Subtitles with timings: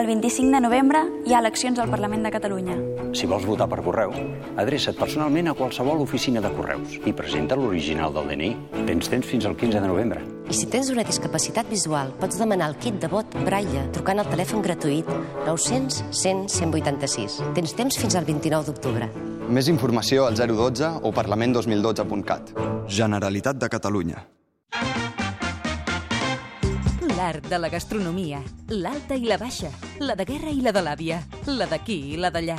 [0.00, 2.72] El 25 de novembre hi ha eleccions al Parlament de Catalunya.
[3.12, 4.14] Si vols votar per correu,
[4.62, 8.48] adreça't personalment a qualsevol oficina de correus i presenta l'original del DNI.
[8.88, 10.22] Tens temps fins al 15 de novembre.
[10.48, 14.32] I si tens una discapacitat visual, pots demanar el kit de vot Braille trucant al
[14.32, 15.12] telèfon gratuït
[15.44, 17.38] 900 100 186.
[17.60, 19.12] Tens temps fins al 29 d'octubre.
[19.52, 22.56] Més informació al 012 o parlament2012.cat.
[22.88, 24.24] Generalitat de Catalunya.
[27.20, 28.38] L'art de la gastronomia,
[28.72, 29.68] l'alta i la baixa,
[30.00, 31.18] la de guerra i la de l'àvia,
[31.52, 32.54] la d'aquí i la d'allà.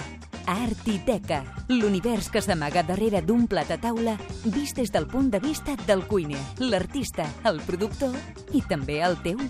[0.54, 1.40] Artiteca,
[1.72, 4.14] l'univers que s'amaga darrere d'un plat a taula
[4.44, 8.14] vist des del punt de vista del cuiner, l'artista, el productor
[8.54, 9.42] i també el teu.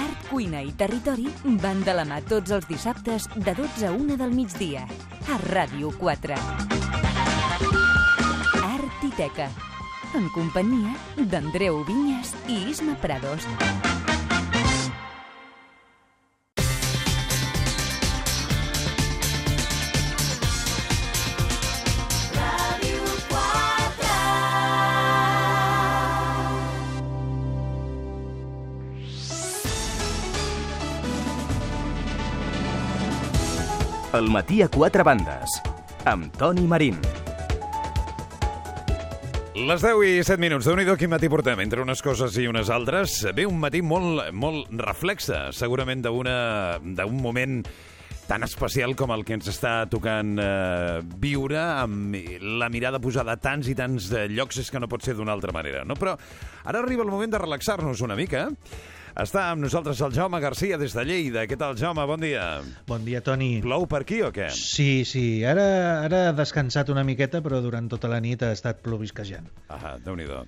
[0.00, 1.30] Art, cuina i territori
[1.62, 4.82] van de la mà tots els dissabtes de 12 a 1 del migdia
[5.30, 6.40] a Ràdio 4.
[8.72, 9.46] Artiteca,
[10.18, 13.46] en companyia d'Andreu Vinyes i Isma Prados.
[34.16, 35.58] El matí a quatre bandes,
[36.08, 36.96] amb Toni Marín.
[39.52, 40.64] Les 10 i 7 minuts.
[40.64, 43.18] déu nhi quin matí portem, entre unes coses i unes altres.
[43.36, 47.60] Ve un matí molt, molt reflexa, segurament d'un moment
[48.26, 53.42] tan especial com el que ens està tocant eh, viure, amb la mirada posada a
[53.42, 55.94] tants i tants eh, llocs, és que no pot ser d'una altra manera, no?
[55.94, 56.16] Però
[56.64, 58.48] ara arriba el moment de relaxar-nos una mica.
[59.16, 61.46] Està amb nosaltres el Jaume Garcia des de Lleida.
[61.48, 62.02] Què tal, Jaume?
[62.04, 62.42] Bon dia.
[62.84, 63.62] Bon dia, Toni.
[63.64, 64.50] Plou per aquí o què?
[64.52, 65.40] Sí, sí.
[65.48, 65.64] Ara,
[66.04, 69.48] ara ha descansat una miqueta, però durant tota la nit ha estat plovisquejant.
[69.72, 70.42] Ah, déu nhi uh,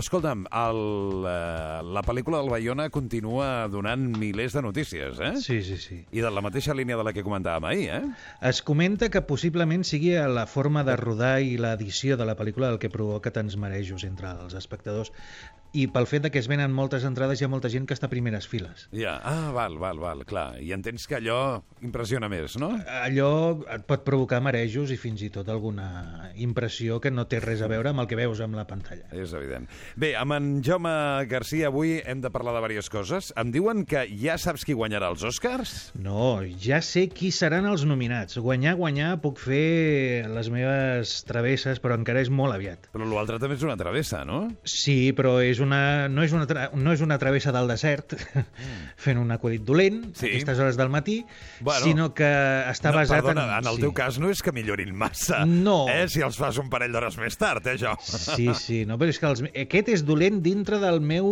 [0.00, 0.80] Escolta'm, el,
[1.22, 5.36] uh, la pel·lícula del Bayona continua donant milers de notícies, eh?
[5.38, 6.00] Sí, sí, sí.
[6.10, 8.02] I de la mateixa línia de la que comentàvem ahir, eh?
[8.50, 12.82] Es comenta que possiblement sigui la forma de rodar i l'edició de la pel·lícula el
[12.82, 15.14] que provoca tants marejos entre els espectadors
[15.72, 18.08] i pel fet de que es venen moltes entrades hi ha molta gent que està
[18.08, 18.88] a primeres files.
[18.96, 20.58] Ja, ah, val, val, val, clar.
[20.62, 22.72] I entens que allò impressiona més, no?
[23.00, 23.30] Allò
[23.70, 27.70] et pot provocar marejos i fins i tot alguna impressió que no té res a
[27.70, 29.06] veure amb el que veus amb la pantalla.
[29.14, 29.68] És evident.
[30.00, 30.92] Bé, amb en Jaume
[31.30, 33.30] Garcia avui hem de parlar de diverses coses.
[33.40, 35.74] Em diuen que ja saps qui guanyarà els Oscars?
[35.94, 38.38] No, ja sé qui seran els nominats.
[38.42, 42.90] Guanyar, guanyar, puc fer les meves travesses, però encara és molt aviat.
[42.94, 44.42] Però l'altre també és una travessa, no?
[44.64, 48.44] Sí, però és una, no, és una tra, no és una travessa del desert mm.
[49.04, 50.26] fent un acudit dolent sí.
[50.26, 51.20] a aquestes hores del matí,
[51.60, 52.30] bueno, sinó que
[52.70, 53.64] està no, basat perdona, en...
[53.64, 53.84] en el sí.
[53.86, 55.84] teu cas no és que millorin massa, No.
[55.92, 57.94] eh, si els fas un parell d'hores més tard, eh, jo.
[58.00, 61.30] Sí, sí, no, però és que els, aquest és dolent dintre del meu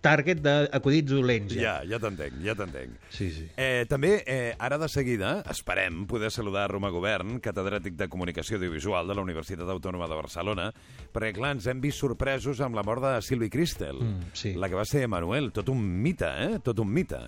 [0.00, 1.54] target d'acudits dolents.
[1.58, 2.94] Ja, ja t'entenc, ja t'entenc.
[3.10, 3.46] Sí, sí.
[3.56, 9.08] Eh, també, eh, ara de seguida, esperem poder saludar Roma Govern, catedràtic de Comunicació Audiovisual
[9.08, 10.68] de la Universitat Autònoma de Barcelona,
[11.12, 14.54] perquè, clar, ens hem vist sorpresos amb la mort de Sylvie Christel, Mm, sí.
[14.54, 16.58] la que va ser Manuel, tot un mite, eh?
[16.62, 17.18] Tot un mite.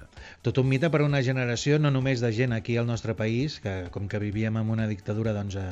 [0.42, 3.60] Tot un mite per a una generació, no només de gent aquí al nostre país,
[3.60, 5.68] que com que vivíem en una dictadura, doncs eh,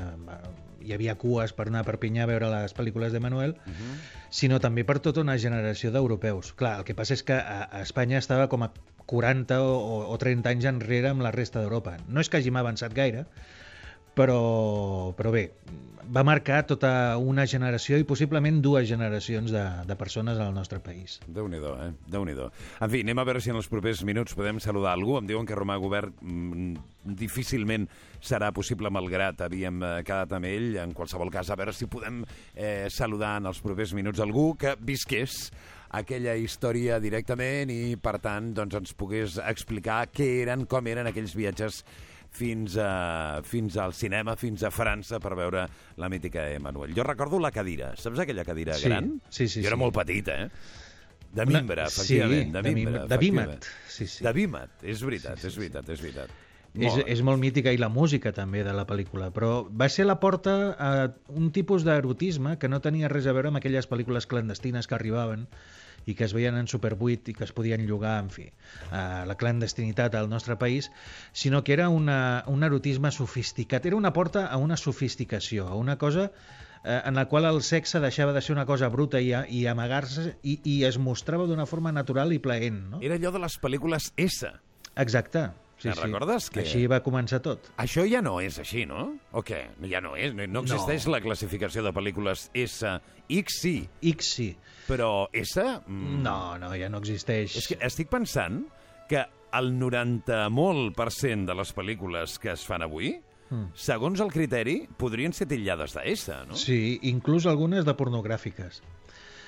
[0.83, 3.97] hi havia cues per anar a Perpinyà a veure les pel·lícules de Manuel, uh -huh.
[4.31, 6.53] sinó també per tota una generació d'europeus.
[6.53, 8.73] Clar, el que passa és que a, a Espanya estava com a
[9.07, 11.97] 40 o, o 30 anys enrere amb la resta d'Europa.
[12.09, 13.27] No és que hàgim avançat gaire,
[14.19, 15.47] però, però bé,
[16.09, 16.91] va marcar tota
[17.21, 21.19] una generació i possiblement dues generacions de, de persones al nostre país.
[21.27, 21.91] Déu-n'hi-do, eh?
[22.09, 25.19] déu nhi En fi, anem a veure si en els propers minuts podem saludar algú.
[25.19, 26.75] Em diuen que Romà Govern mm,
[27.19, 27.89] difícilment
[28.21, 30.77] serà possible, malgrat havíem eh, quedat amb ell.
[30.81, 32.25] En qualsevol cas, a veure si podem
[32.55, 35.51] eh, saludar en els propers minuts algú que visqués
[35.89, 41.37] aquella història directament i, per tant, doncs, ens pogués explicar què eren, com eren aquells
[41.37, 41.85] viatges
[42.39, 45.67] fins, a, fins al cinema, fins a França, per veure
[45.99, 46.95] la mítica Emanuel.
[46.97, 47.93] Jo recordo la cadira.
[47.99, 49.17] Saps aquella cadira Sí, gran?
[49.29, 49.83] sí, sí, Jo era sí.
[49.83, 50.49] molt petit, eh?
[51.29, 52.53] De Una- mimbre, sí, efectivament.
[52.55, 54.25] de de mimbre, mimbre, de vímet, sí, sí.
[54.25, 56.31] De vímet, és veritat, Sí, sí, és veritat, és veritat.
[56.79, 57.09] És, Molt.
[57.09, 60.77] és molt mítica i la música també de la pel·lícula, però va ser la porta
[60.79, 60.91] a
[61.29, 65.49] un tipus d'erotisme que no tenia res a veure amb aquelles pel·lícules clandestines que arribaven
[66.09, 68.49] i que es veien en Super 8 i que es podien llogar, en fi,
[68.91, 70.91] a la clandestinitat al nostre país,
[71.33, 75.99] sinó que era una, un erotisme sofisticat, era una porta a una sofisticació, a una
[75.99, 76.31] cosa
[76.85, 80.39] eh, en la qual el sexe deixava de ser una cosa bruta i, i amagar-se
[80.43, 83.05] i, i es mostrava d'una forma natural i plaent, no?
[83.05, 84.53] Era allò de les pel·lícules S.
[84.97, 85.51] Exacte.
[85.79, 87.71] Te'n recordes que- Així va començar tot.
[87.79, 89.19] Això ja no és així, no?
[89.33, 89.61] O què?
[89.91, 90.35] Ja no és.
[90.35, 92.85] No, no existeix la classificació de pel·lícules S.
[93.29, 94.49] X sí, X sí.
[94.89, 95.61] però S...
[95.87, 97.57] Mm, No, no, ja no existeix.
[97.57, 98.65] És que estic pensant
[99.09, 99.23] que
[99.53, 103.15] el 90 molt per cent de les pel·lícules que es fan avui,
[103.51, 103.71] mm.
[103.75, 106.57] segons el criteri, podrien ser titllades de S, no?
[106.57, 108.83] Sí, inclús algunes de pornogràfiques.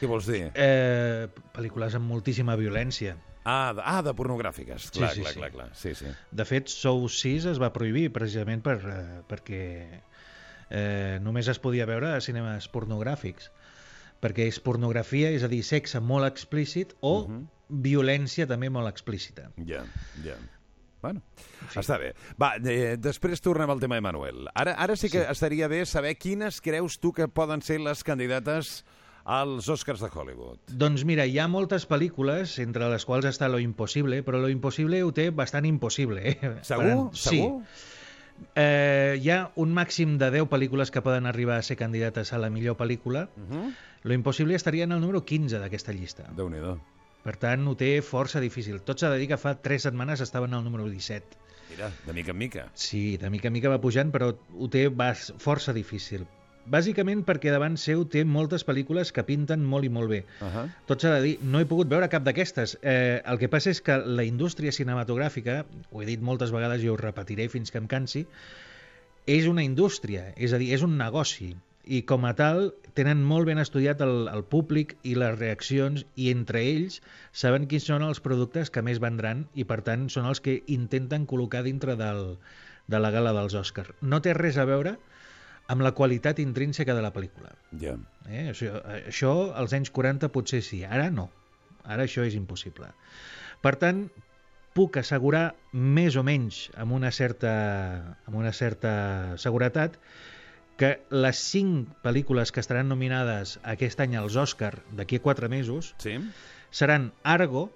[0.00, 0.46] Què vols dir?
[0.54, 3.18] Eh, pel·lícules amb moltíssima violència.
[3.44, 4.90] Ah, de, ah, de pornogràfiques.
[4.90, 5.38] Sí, Clar, sí, clar, sí.
[5.38, 5.68] clar, clar.
[5.74, 6.06] Sí, sí.
[6.30, 9.62] De fet, Sou 6 es va prohibir precisament per, eh, perquè
[10.70, 13.50] eh, només es podia veure a cinemes pornogràfics.
[14.20, 17.46] Perquè és pornografia, és a dir, sexe molt explícit o Mhm.
[17.82, 19.50] violència també molt explícita.
[19.56, 19.84] Ja,
[20.22, 20.36] ja.
[21.00, 21.22] Bueno,
[21.74, 22.12] està bé.
[22.38, 24.48] Va, eh, després tornem al tema de Manuel.
[24.54, 25.30] Ara, ara sí que sí.
[25.30, 28.84] estaria bé saber quines creus tu que poden ser les candidates
[29.24, 30.58] als Oscars de Hollywood.
[30.66, 35.02] Doncs mira, hi ha moltes pel·lícules, entre les quals està Lo Impossible, però Lo Impossible
[35.04, 36.22] ho té bastant impossible.
[36.32, 36.52] Eh?
[36.66, 37.10] Segur?
[37.12, 37.40] Sí.
[37.40, 37.54] Segur?
[38.56, 42.38] Eh, hi ha un màxim de 10 pel·lícules que poden arribar a ser candidates a
[42.40, 43.28] la millor pel·lícula.
[43.36, 43.74] Uh -huh.
[44.02, 46.24] Lo Impossible estaria en el número 15 d'aquesta llista.
[46.36, 46.60] déu nhi
[47.22, 48.80] Per tant, ho té força difícil.
[48.80, 51.36] Tot s'ha de dir que fa 3 setmanes estaven al número 17.
[51.68, 52.70] Mira, de mica en mica.
[52.74, 54.88] Sí, de mica en mica va pujant, però ho té
[55.38, 56.26] força difícil.
[56.70, 60.24] Bàsicament perquè davant seu té moltes pel·lícules que pinten molt i molt bé.
[60.40, 60.66] Uh -huh.
[60.86, 62.78] Tot s'ha de dir, no he pogut veure cap d'aquestes.
[62.82, 66.88] Eh, el que passa és que la indústria cinematogràfica, ho he dit moltes vegades i
[66.88, 68.26] ho repetiré fins que em cansi,
[69.26, 71.56] és una indústria, és a dir, és un negoci.
[71.84, 76.30] I com a tal, tenen molt ben estudiat el, el públic i les reaccions i
[76.30, 77.00] entre ells
[77.32, 81.26] saben quins són els productes que més vendran i per tant són els que intenten
[81.26, 82.36] col·locar dintre del,
[82.86, 83.94] de la gala dels Oscars.
[84.02, 85.09] No té res a veure amb
[85.78, 87.52] la qualitat intrínseca de la pel·lícula.
[87.78, 87.94] Ja.
[88.26, 88.48] Eh?
[88.50, 91.28] Això, això als anys 40 potser sí, ara no.
[91.86, 92.90] Ara això és impossible.
[93.62, 94.08] Per tant,
[94.74, 97.52] puc assegurar més o menys amb una certa,
[98.26, 99.96] amb una certa seguretat
[100.80, 105.94] que les cinc pel·lícules que estaran nominades aquest any als Oscar d'aquí a quatre mesos
[106.00, 106.16] Sí?
[106.70, 107.68] seran Argo,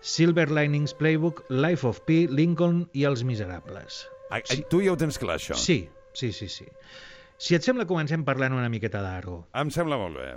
[0.00, 4.04] Silver Linings Playbook, Life of Pi, Lincoln i Els Miserables.
[4.30, 5.56] A, a, tu ja ho tens clar, això?
[5.56, 5.84] Sí,
[6.14, 6.66] sí, sí, sí.
[7.36, 9.40] Si et sembla, comencem parlant una miqueta d'Argo.
[9.58, 10.28] Em sembla molt bé.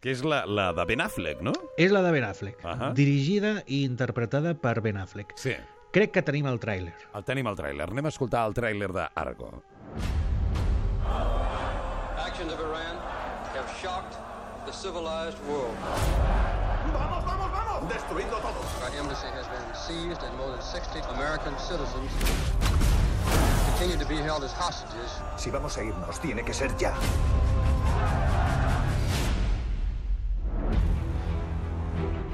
[0.00, 1.52] Que és la, la de Ben Affleck, no?
[1.76, 2.94] És la de Ben Affleck, Ahà.
[2.96, 5.34] dirigida i interpretada per Ben Affleck.
[5.36, 5.52] Sí.
[5.92, 6.94] Crec que tenim el tràiler.
[7.18, 7.90] El tenim al tràiler.
[7.90, 9.50] Anem a escoltar el tràiler d'Argo.
[12.16, 12.96] Actions of Iran
[13.52, 14.16] have shocked
[14.64, 15.76] the civilized world.
[16.94, 17.88] ¡Vamos, vamos, vamos!
[17.92, 18.60] ¡Destruidlo todo!
[18.86, 22.10] Our embassy has been seized and more than 60 American citizens
[25.36, 26.94] Si vamos a irnos, tiene que ser ya.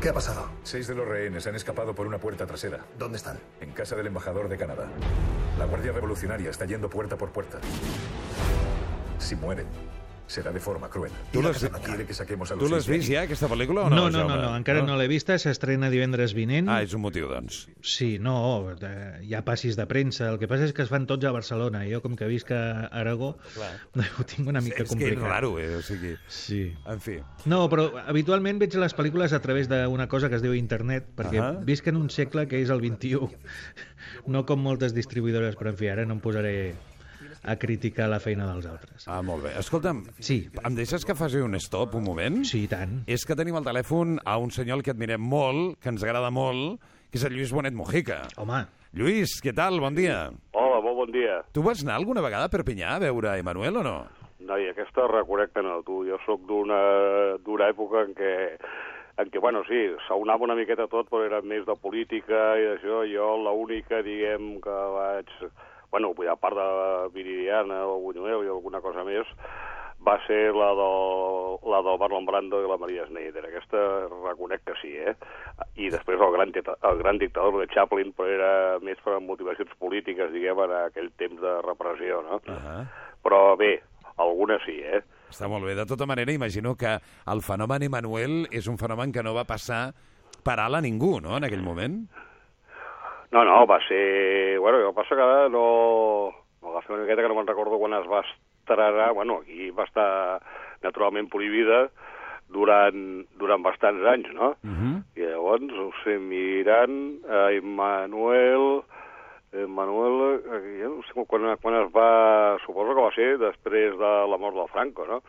[0.00, 0.48] ¿Qué ha pasado?
[0.62, 2.84] Seis de los rehenes han escapado por una puerta trasera.
[2.98, 3.38] ¿Dónde están?
[3.60, 4.88] En casa del embajador de Canadá.
[5.58, 7.58] La Guardia Revolucionaria está yendo puerta por puerta.
[9.18, 9.66] Si mueren,
[10.26, 11.12] serà de forma cruel.
[11.32, 13.96] Tu l'has- Quiere que saquemos a los Tu l'has vist ja, aquesta pel·lícula, o no,
[13.96, 16.68] no, no, no, no, encara no, l'he vista, s'estrena divendres vinent.
[16.68, 17.68] Ah, és un motiu, doncs.
[17.80, 18.74] Sí, no,
[19.22, 20.28] hi ha passis de premsa.
[20.32, 21.84] El que passa és que es fan tots a Barcelona.
[21.86, 23.36] Jo, com que visc a Aragó,
[24.18, 25.18] ho tinc una mica és que complicat.
[25.22, 25.76] és raro, eh?
[25.76, 26.16] O sigui...
[26.28, 26.74] Sí.
[26.86, 27.20] En fi.
[27.46, 31.38] No, però habitualment veig les pel·lícules a través d'una cosa que es diu internet, perquè
[31.40, 31.64] Ahà.
[31.64, 33.30] visc en un segle que és el 21,
[34.26, 36.74] no com moltes distribuïdores, però en fi, ara no em posaré
[37.46, 39.06] a criticar la feina dels altres.
[39.08, 39.54] Ah, molt bé.
[39.60, 40.42] Escolta'm, sí.
[40.62, 42.42] em deixes que faci un stop un moment?
[42.48, 43.00] Sí, i tant.
[43.06, 46.82] És que tenim al telèfon a un senyor que admirem molt, que ens agrada molt,
[47.10, 48.24] que és el Lluís Bonet Mojica.
[48.42, 48.64] Home.
[48.96, 49.80] Lluís, què tal?
[49.82, 50.26] Bon dia.
[50.56, 51.40] Hola, molt bon dia.
[51.52, 53.96] Tu vas anar alguna vegada a Perpinyà a veure a Emanuel o no?
[54.46, 56.02] Noi, aquesta reconec que no, tu.
[56.06, 56.78] Jo sóc d'una
[57.44, 58.34] d'una època en què
[59.16, 63.00] en què, bueno, sí, s'aunava una miqueta tot, però era més de política i d'això.
[63.08, 65.32] Jo l'única, diguem, que vaig...
[65.90, 69.26] Bueno, a part de Viridiana o Buñuel i alguna cosa més,
[70.06, 73.46] va ser la del, la del Marlon Brando i la Maria Schneider.
[73.48, 75.16] Aquesta reconec que sí, eh?
[75.80, 78.52] I després el gran, el gran dictador de Chaplin, però era
[78.84, 82.40] més per motivacions polítiques, diguem, en aquell temps de repressió, no?
[82.46, 82.86] Uh -huh.
[83.24, 83.82] Però bé,
[84.16, 85.02] alguna sí, eh?
[85.30, 85.74] Està molt bé.
[85.74, 89.92] De tota manera, imagino que el fenomen Emanuel és un fenomen que no va passar
[90.44, 92.06] per alt a ningú, no?, en aquell moment.
[93.36, 94.58] No, no, va ser...
[94.58, 96.32] Bueno, que passa que no...
[96.64, 99.10] M'agafé una miqueta que no me'n recordo quan es va estrenar.
[99.12, 100.40] Bueno, aquí va estar
[100.80, 101.82] naturalment prohibida
[102.48, 104.54] durant, durant bastants anys, no?
[104.64, 104.94] Uh -huh.
[105.20, 108.82] I llavors, ho sé, mirant, eh, Emmanuel...
[109.52, 110.42] Emmanuel,
[110.80, 112.56] jo no sé quan, quan es va...
[112.64, 115.20] Suposo que va ser després de la mort del Franco, no?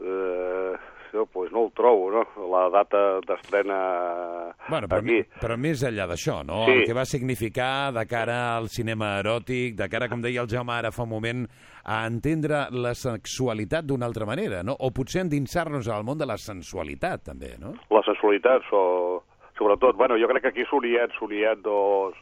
[0.00, 0.74] Eh,
[1.14, 2.24] això, pues no ho trobo, no?
[2.50, 5.22] La data d'estrena Bueno, però, aquí.
[5.40, 6.64] però més enllà d'això, no?
[6.66, 6.72] Sí.
[6.72, 10.72] El que va significar de cara al cinema eròtic, de cara, com deia el Jaume
[10.72, 11.46] ara fa un moment,
[11.84, 14.74] a entendre la sexualitat d'una altra manera, no?
[14.80, 17.74] O potser endinsar-nos al món de la sensualitat, també, no?
[17.90, 19.24] La sensualitat, so,
[19.58, 22.16] sobretot, bueno, jo crec que aquí s'unien, s'unien dos,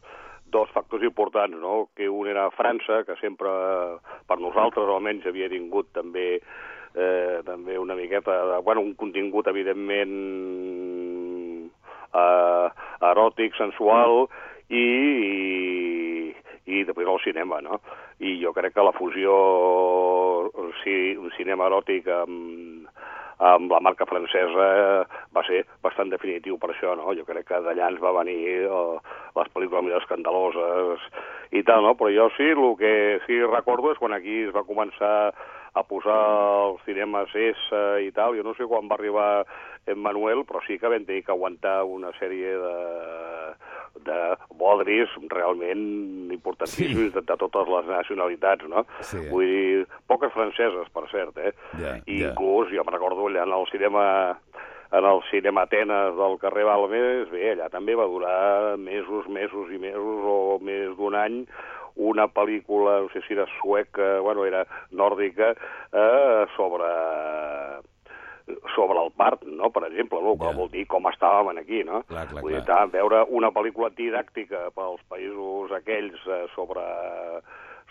[0.53, 1.89] dos factors importants, no?
[1.97, 3.49] que un era França, que sempre,
[4.29, 6.43] per nosaltres almenys, havia tingut també
[6.95, 10.15] eh, també una miqueta de, bueno, un contingut evidentment
[12.13, 12.69] eh,
[13.13, 14.27] eròtic, sensual
[14.69, 16.35] i, i,
[16.67, 17.81] i després el cinema, no?
[18.23, 19.35] I jo crec que la fusió
[20.83, 22.89] sí, un cinema eròtic amb,
[23.43, 24.69] amb la marca francesa
[25.35, 27.15] va ser bastant definitiu per això, no?
[27.19, 28.99] Jo crec que d'allà ens va venir eh,
[29.39, 31.09] les pel·lícules més escandaloses
[31.51, 31.97] i tal, no?
[31.99, 32.95] Però jo sí, el que
[33.27, 35.33] sí recordo és quan aquí es va començar
[35.75, 36.19] a posar
[36.69, 39.45] els cinemes S i tal, jo no sé quan va arribar
[39.87, 42.77] en Manuel, però sí que vam tenir que aguantar una sèrie de,
[44.07, 44.19] de
[44.61, 47.15] bodris realment importantíssims sí.
[47.17, 48.85] de, de totes les nacionalitats, no?
[49.01, 49.25] Sí.
[49.33, 51.55] Vull dir, poques franceses, per cert, eh?
[51.81, 52.31] Ja, I ja.
[52.31, 54.07] inclús, jo me'n recordo allà en el cinema
[54.93, 59.81] en el cinema Atenes del carrer Balmes, bé, allà també va durar mesos, mesos i
[59.81, 61.39] mesos o més d'un any
[61.97, 65.55] una pel·lícula, no sé si era sueca, bueno, era nòrdica,
[65.93, 66.91] eh, sobre
[68.75, 70.35] sobre el part, no?, per exemple, no?
[70.37, 72.03] que vol dir com estàvem aquí, no?
[72.09, 72.89] Clar, clar, Vull dir, clar.
[72.91, 76.83] veure una pel·lícula didàctica pels països aquells eh, sobre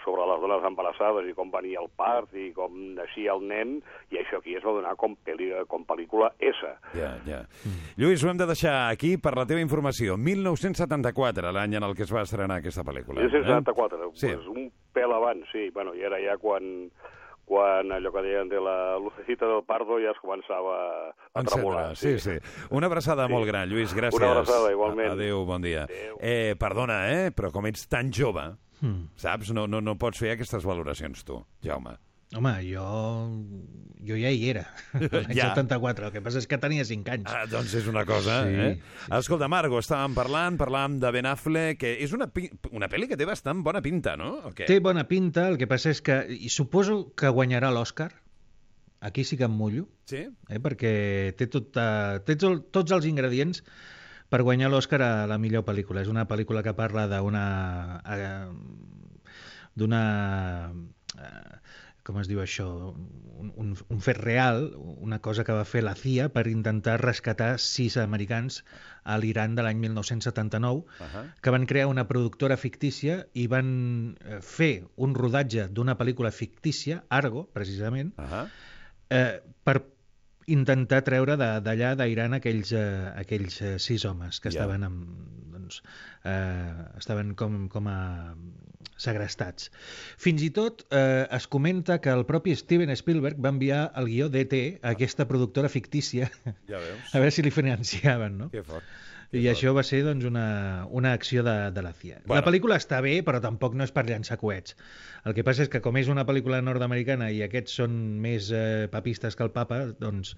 [0.03, 3.75] sobre les dones embarassades i com venia el part i com naixia el nen,
[4.12, 6.74] i això aquí es va donar com, peli, com pel·lícula S.
[6.98, 7.41] Ja, ja.
[7.98, 10.17] Lluís, ho hem de deixar aquí per la teva informació.
[10.17, 13.22] 1974, l'any en el que es va estrenar aquesta pel·lícula.
[13.22, 14.12] 1974, Eh?
[14.15, 14.27] Sí.
[14.34, 15.70] pues un pèl abans, sí.
[15.74, 16.89] Bueno, i era ja quan,
[17.46, 20.75] quan allò que deien de la lucecita del pardo ja es començava
[21.34, 21.89] a tremolar.
[21.91, 22.65] Encendre, sí, sí.
[22.72, 23.34] Una abraçada Sí.
[23.34, 24.17] molt gran, Lluís, gràcies.
[24.20, 25.12] Una abraçada, igualment.
[25.12, 25.86] Adéu, bon dia.
[26.20, 28.50] Eh, perdona, eh, però com ets tan jove,
[28.82, 29.10] Mm.
[29.22, 29.52] saps?
[29.54, 31.98] No, no, no pots fer aquestes valoracions, tu, Jaume.
[32.32, 32.84] Home, jo,
[34.08, 34.62] jo ja hi era,
[34.96, 35.50] l'any Ja.
[35.52, 36.08] 74.
[36.08, 37.28] El que passa és que tenia 5 anys.
[37.28, 38.78] Ah, doncs és una cosa, Sí, eh?
[39.18, 42.30] Escolta, Margo, estàvem parlant, parlàvem de Ben Affleck, que és una,
[42.72, 44.32] una pel·li que té bastant bona pinta, no?
[44.48, 44.64] O què?
[44.70, 46.22] Té bona pinta, el que passa és que...
[46.32, 48.14] I suposo que guanyarà l'Oscar.
[49.02, 49.88] Aquí sí que em mullo.
[50.08, 50.24] Sí?
[50.48, 53.60] Eh, perquè té, tot, uh, té tot, tots els ingredients
[54.32, 56.06] per guanyar l'Oscar a la millor pel·lícula.
[56.06, 57.46] És una pel·lícula que parla d'una...
[58.08, 59.32] Uh,
[59.76, 60.04] d'una...
[61.18, 61.58] Uh,
[62.02, 62.66] com es diu això?
[63.38, 64.72] Un, un, un fet real,
[65.06, 68.64] una cosa que va fer la CIA per intentar rescatar sis americans
[69.04, 71.24] a l'Iran de l'any 1979 Ahà.
[71.46, 73.72] que van crear una productora fictícia i van
[74.26, 78.48] eh, fer un rodatge d'una pel·lícula fictícia, Argo, precisament, Ahà.
[79.14, 79.78] eh, per
[80.53, 84.60] intentar treure d'allà d'Iran aquells, eh, aquells eh, sis homes que Ja.
[84.60, 85.05] estaven amb,
[85.53, 85.81] doncs,
[86.24, 88.00] eh, estaven com, com a
[89.01, 89.72] segrestats.
[90.22, 94.27] Fins i tot eh, es comenta que el propi Steven Spielberg va enviar el guió
[94.29, 94.60] d'E.T.
[94.81, 96.29] a aquesta productora fictícia
[96.70, 97.08] Ja veus.
[97.13, 98.51] a veure si li financiaven, no?
[98.53, 98.86] Que fort.
[99.32, 102.20] I això va ser doncs, una, una acció de, de la CIA.
[102.26, 102.42] Bueno.
[102.42, 104.76] La pel·lícula està bé, però tampoc no és per llançar coets.
[105.24, 108.90] El que passa és que com és una pel·lícula nord-americana i aquests són més eh,
[108.92, 110.34] papistes que el papa, doncs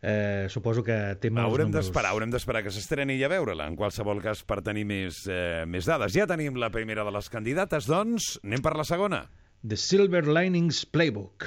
[0.00, 1.86] eh, suposo que té molts Haurem números.
[1.90, 5.64] d'esperar, haurem d'esperar que s'estreni i a veure-la, en qualsevol cas, per tenir més, eh,
[5.68, 6.16] més dades.
[6.16, 9.26] Ja tenim la primera de les candidates, doncs anem per la segona.
[9.62, 11.46] The Silver Linings Playbook.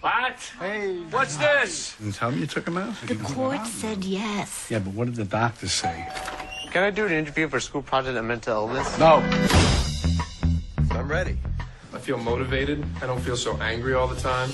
[0.00, 0.38] What?
[0.60, 0.98] Hey.
[1.10, 1.96] What's this?
[1.96, 2.94] Didn't tell me you took him out?
[3.06, 4.68] The court said yes.
[4.70, 6.06] Yeah, but what did the doctors say?
[6.70, 8.98] Can I do an interview for a school project on mental illness?
[8.98, 9.16] No.
[10.92, 11.38] I'm ready.
[11.92, 12.84] I feel motivated.
[13.02, 14.50] I don't feel so angry all the time.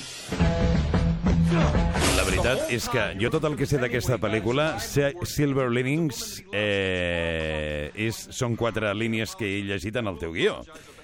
[1.54, 7.90] La veritat és que jo tot el que sé d'aquesta pel·lícula, Si- Silver Linings, eh,
[7.94, 10.56] és, són quatre línies que he llegit en el teu guió.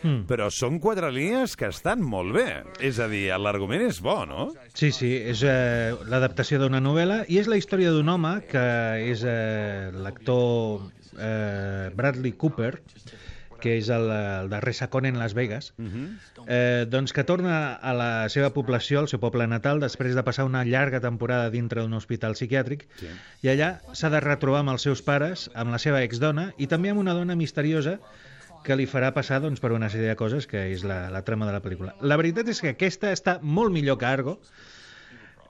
[0.02, 0.24] Mm.
[0.30, 2.46] Però són quatre línies que estan molt bé.
[2.80, 4.48] És a dir, l'argument és bo, no?
[4.74, 8.64] Sí, sí, és eh, l'adaptació d'una novel·la i és la història d'un home que
[9.12, 10.88] és eh, l'actor
[11.18, 12.78] eh, Bradley Cooper,
[13.60, 15.72] que és el, el de Resacón en Las Vegas,
[16.46, 20.44] eh, doncs que torna a la seva població, al seu poble natal, després de passar
[20.48, 23.08] una llarga temporada dintre d'un hospital psiquiàtric, Sí.
[23.42, 26.90] i allà s'ha de retrobar amb els seus pares, amb la seva exdona i també
[26.90, 27.98] amb una dona misteriosa
[28.64, 31.46] que li farà passar doncs, per una sèrie de coses que és la, la trama
[31.46, 31.94] de la pel·lícula.
[32.02, 34.40] La veritat és que aquesta està molt millor que Argo.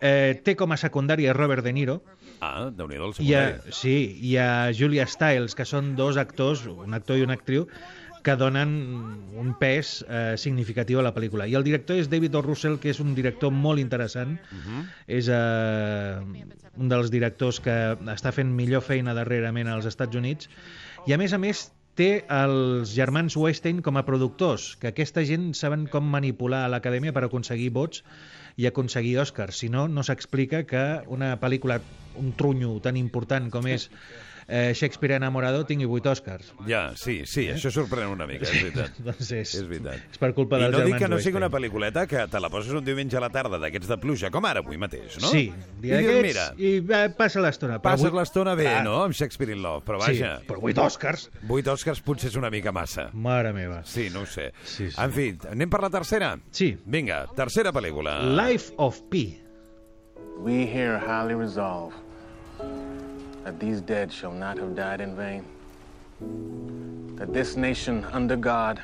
[0.00, 1.98] Eh, té com a secundària Robert De Niro
[2.40, 3.72] Ah, déu nhi el i a, secundari.
[3.76, 3.96] sí,
[4.30, 7.66] i a Julia Stiles, que són dos actors, un actor i una actriu,
[8.22, 8.70] que donen
[9.40, 11.48] un pes eh, significatiu a la pel·lícula.
[11.48, 12.42] I el director és David O.
[12.44, 14.38] Russell, que és un director molt interessant.
[14.50, 14.86] Mhm.
[15.06, 16.20] És eh,
[16.76, 17.76] un dels directors que
[18.14, 20.50] està fent millor feina darrerament als Estats Units.
[21.06, 25.50] I a més a més té els germans Weinstein com a productors, que aquesta gent
[25.58, 28.04] saben com manipular l'acadèmia per aconseguir vots
[28.56, 29.58] i aconseguir Oscars.
[29.60, 31.80] Si no, no s'explica que una pel·lícula,
[32.20, 33.90] un trunyo tan important com és
[34.50, 36.50] eh, Shakespeare enamorado tingui 8 Oscars.
[36.66, 37.54] Ja, sí, sí, Eh?
[37.54, 38.98] això sorprèn una mica, és veritat.
[39.06, 40.02] doncs és, és veritat.
[40.10, 42.40] és per culpa I dels no dic germans que no sigui una pel·lículeta que te
[42.42, 45.28] la poses un diumenge a la tarda d'aquests de pluja, com ara avui mateix, no?
[45.30, 46.74] Sí, I dia dius, d'aquests, mira, i
[47.06, 47.78] eh, passa l'estona.
[47.80, 50.40] passes avui- l'estona bé, Ah, no?, amb Shakespeare in Love, però Sí, vaja...
[50.46, 51.28] però 8 Oscars.
[51.48, 53.08] 8 Oscars potser és una mica massa.
[53.12, 53.84] Mare meva.
[53.86, 54.50] Sí, no ho sé.
[54.64, 54.96] Sí, sí.
[55.00, 56.34] En fi, anem per la tercera?
[56.50, 56.72] Sí.
[56.84, 58.18] Vinga, tercera pel·lícula.
[58.34, 59.38] Life of Pi.
[60.40, 61.92] We here highly resolve
[63.44, 65.44] that these dead shall not have died in vain,
[67.16, 68.82] that this nation under God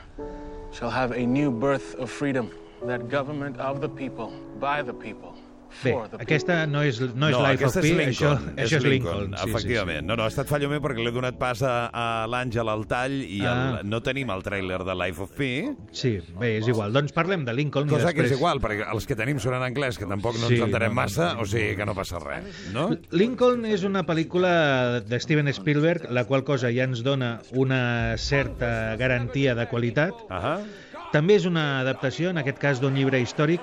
[0.73, 2.51] shall have a new birth of freedom,
[2.83, 5.36] that government of the people, by the people,
[5.83, 8.85] Bé, aquesta no és, no és no, Life of Pi, és Lincoln, això, això és
[8.85, 9.35] Lincoln.
[9.37, 10.01] sí, efectivament.
[10.01, 12.87] Sí, No, no, ha estat fallo meu perquè l'he donat pas a, a l'Àngel al
[12.87, 13.79] tall i Ah.
[13.81, 15.51] el, no tenim el tràiler de Life of Pi,
[15.93, 16.21] sí.
[16.21, 16.93] sí, bé, és igual.
[16.93, 18.33] Doncs parlem de Lincoln cosa i que després...
[18.33, 20.89] és igual, perquè els que tenim són en anglès, que tampoc no Sí, ens entenem
[20.91, 21.43] no, no, massa, no.
[21.43, 22.89] o sigui que no passa res, no?
[23.11, 28.97] Lincoln és una pel·lícula de Steven Spielberg, la qual cosa ja ens dona una certa
[28.97, 30.15] garantia de qualitat.
[30.31, 30.65] -huh.
[31.13, 33.61] També és una adaptació, en aquest cas, d'un llibre històric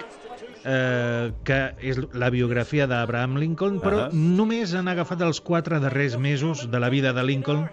[0.65, 4.09] eh, que és la biografia d'Abraham Lincoln, però Ahà.
[4.13, 7.67] només han agafat els quatre darrers mesos de la vida de Lincoln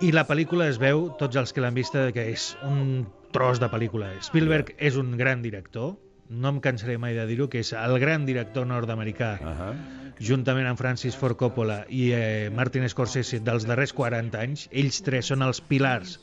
[0.00, 3.68] i la pel·lícula es veu, tots els que l'han vista, que és un tros de
[3.70, 4.14] pel·lícula.
[4.24, 5.96] Spielberg és un gran director,
[6.30, 9.74] no em cansaré mai de dir-ho, que és el gran director nord-americà, Uh -huh.
[10.20, 14.68] juntament amb Francis Ford Coppola i eh, Martin Scorsese dels darrers 40 anys.
[14.70, 16.18] Ells tres són els pilars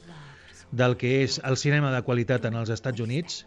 [0.72, 3.46] del que és el cinema de qualitat en els Estats Units.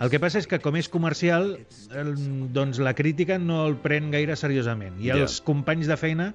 [0.00, 1.52] El que passa és que com és comercial,
[1.94, 2.14] el,
[2.52, 5.16] doncs la crítica no el pren gaire seriosament i Ja.
[5.22, 6.32] els companys de feina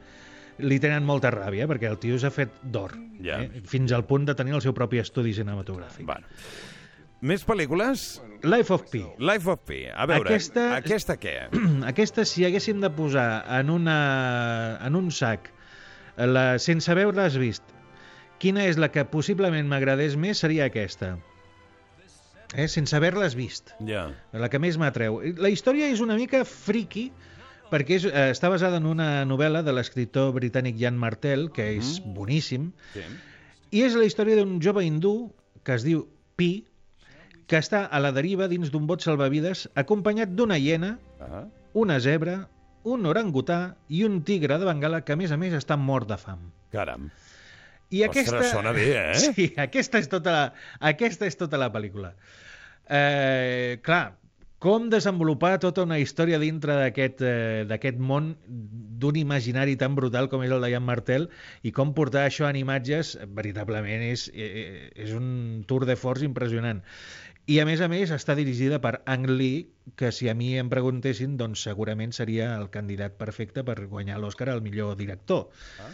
[0.59, 3.41] li tenen molta ràbia perquè el tio s'ha fet d'or, Ja.
[3.41, 3.63] eh?
[3.65, 6.05] fins al punt de tenir el seu propi estudi cinematogràfic.
[6.05, 6.27] Bueno.
[7.23, 8.21] Més pel·lícules?
[8.43, 9.03] Life of Pi.
[9.17, 9.85] Life of Pi.
[9.95, 11.47] A veure, Aquesta- aquesta què?
[11.91, 15.49] Aquesta, si haguéssim de posar en, una, en un sac,
[16.17, 17.63] la, sense haver-les vist,
[18.43, 21.15] quina és la que possiblement m'agradés més, seria aquesta.
[22.53, 22.67] Eh?
[22.69, 23.71] Sense haver-les vist.
[23.87, 24.09] Ja.
[24.35, 25.21] La que més m'atreu.
[25.41, 27.07] La història és una mica friki,
[27.71, 31.95] perquè és, eh, està basada en una novel·la de l'escriptor britànic Jan Martel, que és
[32.05, 33.01] boníssim, Sí.
[33.71, 35.31] i és la història d'un jove hindú
[35.63, 36.67] que es diu Pi,
[37.47, 41.45] que està a la deriva dins d'un bot salvavides acompanyat d'una hiena, Ah.
[41.73, 42.49] una zebra,
[42.83, 46.17] un orangutà i un tigre de Bengala que, a més a més, està mort de
[46.17, 46.51] fam.
[46.71, 47.09] Caram.
[47.93, 48.49] I Ostres, aquesta...
[48.49, 49.13] sona bé, eh?
[49.27, 50.43] Sí, aquesta és tota la,
[50.93, 52.15] aquesta és tota la pel·lícula.
[52.89, 54.03] Eh, clar,
[54.63, 60.53] com desenvolupar tota una història dintre d'aquest eh, món d'un imaginari tan brutal com és
[60.55, 61.27] el de Jan Martel
[61.67, 66.79] i com portar això en imatges veritablement és, eh, és un tour de force impressionant.
[67.51, 69.65] I a més a més està dirigida per Ang Lee,
[69.99, 74.47] que si a mi em preguntessin, doncs segurament seria el candidat perfecte per guanyar l'Oscar
[74.53, 75.49] al millor director.
[75.83, 75.91] Ah.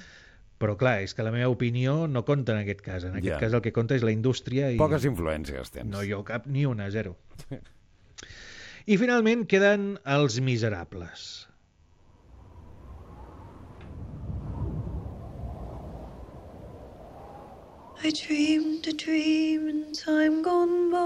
[0.60, 3.06] Però clar, és que la meva opinió no compta en aquest cas.
[3.08, 3.40] En aquest Ja.
[3.40, 4.78] cas el que compta és la indústria i...
[4.78, 5.88] Poques influències tens.
[5.90, 7.16] No, jo cap, ni una, zero.
[8.90, 11.48] I finalment queden els miserables.
[18.02, 20.98] I dreamed a dream in time gone by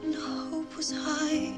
[0.00, 1.52] when hope was high,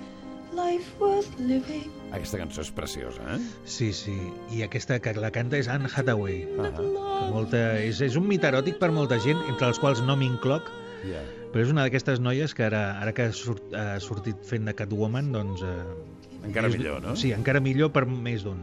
[0.53, 1.91] life worth living.
[2.13, 3.39] Aquesta cançó és preciosa, eh?
[3.65, 4.15] Sí, sí.
[4.57, 6.43] I aquesta que la canta és Anne Hathaway.
[6.59, 10.17] Uh que molta, és, és un mit eròtic per molta gent, entre els quals no
[10.17, 10.71] m'incloc,
[11.01, 11.23] Yeah.
[11.49, 14.75] però és una d'aquestes noies que ara, ara que ha, sort, ha sortit fent de
[14.77, 15.63] Catwoman, doncs...
[15.65, 17.15] Eh, Encara és- millor, no?
[17.17, 18.59] Sí, encara millor per més d'un.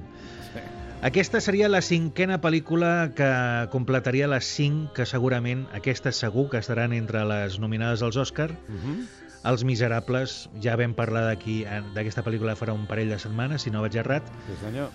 [1.01, 3.27] Aquesta seria la cinquena pel·lícula que
[3.73, 8.51] completaria les cinc que segurament, aquestes segur que estaran entre les nominades als Òscar.
[8.67, 9.07] Mhm.
[9.45, 13.71] Els Miserables, ja vam parlar d'aquí eh, d'aquesta pel·lícula farà un parell de setmanes, si
[13.71, 14.27] no vaig errat.
[14.47, 14.89] Sí, senyor.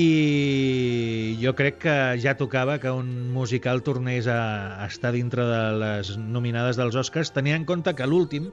[0.00, 5.62] I jo crec que ja tocava que un musical tornés a, a estar dintre de
[5.82, 8.50] les nominades dels Oscars, tenint en compte que l'últim,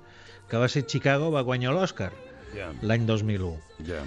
[0.52, 2.12] que va ser Chicago, va guanyar l'Oscar
[2.56, 2.71] Ja.
[2.82, 3.54] l'any 2001.
[3.88, 4.04] Ja.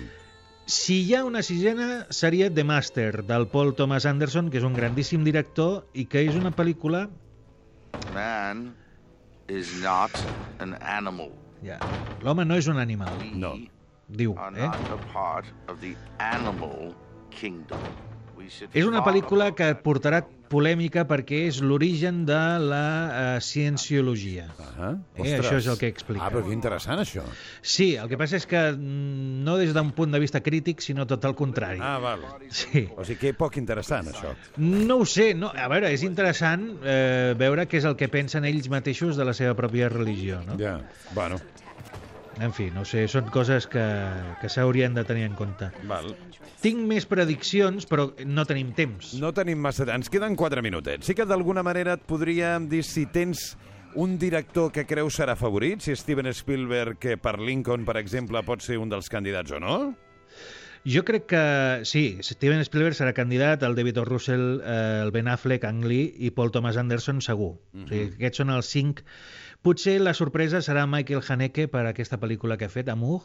[0.67, 4.75] Si hi ha una sisena, seria The Master, del Paul Thomas Anderson, que és un
[4.75, 7.09] grandíssim director i que és una pel·lícula...
[8.13, 8.73] Man
[9.53, 10.11] is not
[10.65, 11.31] an animal.
[11.63, 11.79] Ja,
[12.25, 13.21] l'home no és un animal.
[13.35, 13.55] No.
[14.13, 14.67] Diu, Are eh?
[14.67, 16.95] not a part of the animal
[17.31, 17.81] kingdom.
[18.37, 24.47] We És una pel·lícula que portarà polèmica perquè és l'origen de la uh, cienciologia.
[24.77, 25.41] Ah, Eh, ostres.
[25.47, 26.25] això és el que explica.
[26.27, 27.23] Ah, però que interessant, això.
[27.63, 31.07] Sí, el que passa és que mm, no des d'un punt de vista crític, sinó
[31.09, 31.79] tot el contrari.
[31.81, 32.25] Ah, val.
[32.51, 32.85] Sí.
[32.97, 34.35] O sigui que poc interessant, això.
[34.61, 38.45] No ho sé, no, a veure, és interessant eh, veure què és el que pensen
[38.49, 40.59] ells mateixos de la seva pròpia religió, no?
[40.61, 40.79] Ja,
[41.15, 41.41] bueno.
[42.41, 43.83] En fi, no sé, són coses que,
[44.41, 45.69] que s'haurien de tenir en compte.
[45.87, 46.15] Val.
[46.63, 49.17] Tinc més prediccions, però no tenim temps.
[49.19, 49.89] No tenim massa...
[49.91, 51.09] Ens queden 4 minutets.
[51.09, 53.57] Sí que d'alguna manera et podríem dir si tens
[53.99, 58.63] un director que creus serà favorit, si Steven Spielberg, que per Lincoln, per exemple, pot
[58.63, 59.77] ser un dels candidats o no?
[60.87, 61.43] Jo crec que
[61.87, 64.07] sí, Steven Spielberg serà candidat, el David O.
[64.07, 67.59] Russell, eh, el Ben Affleck, Ang Lee i Paul Thomas Anderson segur.
[67.73, 67.85] Mm -hmm.
[67.85, 69.05] o sigui, aquests són els cinc.
[69.63, 73.23] Potser la sorpresa serà Michael Haneke per aquesta pel·lícula que ha fet, Amour,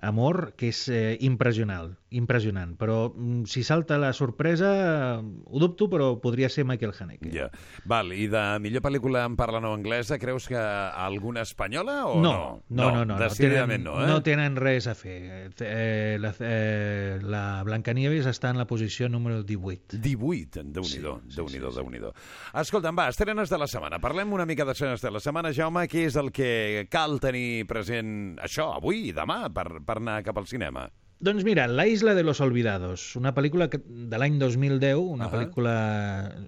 [0.00, 2.76] Amor, que és eh, impressionant, impressionant.
[2.78, 7.32] Però mm, si salta la sorpresa, eh, ho dubto, però podria ser Michael Haneke.
[7.34, 7.48] Ja.
[7.90, 12.34] Val, i de millor pel·lícula en parla no anglesa, creus que alguna espanyola o no?
[12.68, 13.04] No, no, no.
[13.14, 14.12] no, Decididament no, no, tenen, eh?
[14.12, 15.18] no tenen res a fer.
[15.66, 19.98] Eh, la, eh, la Blancanieves està en la posició número 18.
[19.98, 22.14] 18, déu-n'hi-do, sí, déu-n'hi-do, sí, déu-n'hi-do.
[22.62, 23.98] Escolta'm, va, estrenes de la setmana.
[23.98, 25.50] Parlem una mica d'estrenes de la setmana.
[25.56, 30.20] Jaume, què és el que cal tenir present això, avui i demà, per, per anar
[30.26, 30.86] cap al cinema?
[31.18, 35.32] Doncs mira, La isla de los olvidados, una pel·lícula de l'any 2010, una Ahà.
[35.32, 35.72] pel·lícula,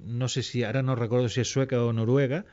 [0.07, 2.45] no sé si, ara no recordo si és sueca o noruega,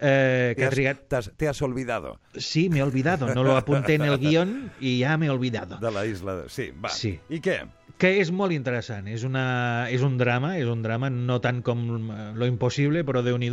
[0.00, 1.02] eh, que Te ha has, trigat...
[1.08, 2.20] t'has- te has olvidado.
[2.36, 5.76] Sí, me he olvidado, no lo apunté en el guión y ya me he olvidado.
[5.78, 6.34] De la isla...
[6.36, 6.48] De...
[6.48, 6.88] Sí, va.
[6.88, 7.18] Sí.
[7.28, 7.58] I què?
[7.98, 9.08] que és molt interessant.
[9.10, 11.80] És, una, és un drama, és un drama no tant com
[12.14, 13.48] eh, Lo Impossible, però déu nhi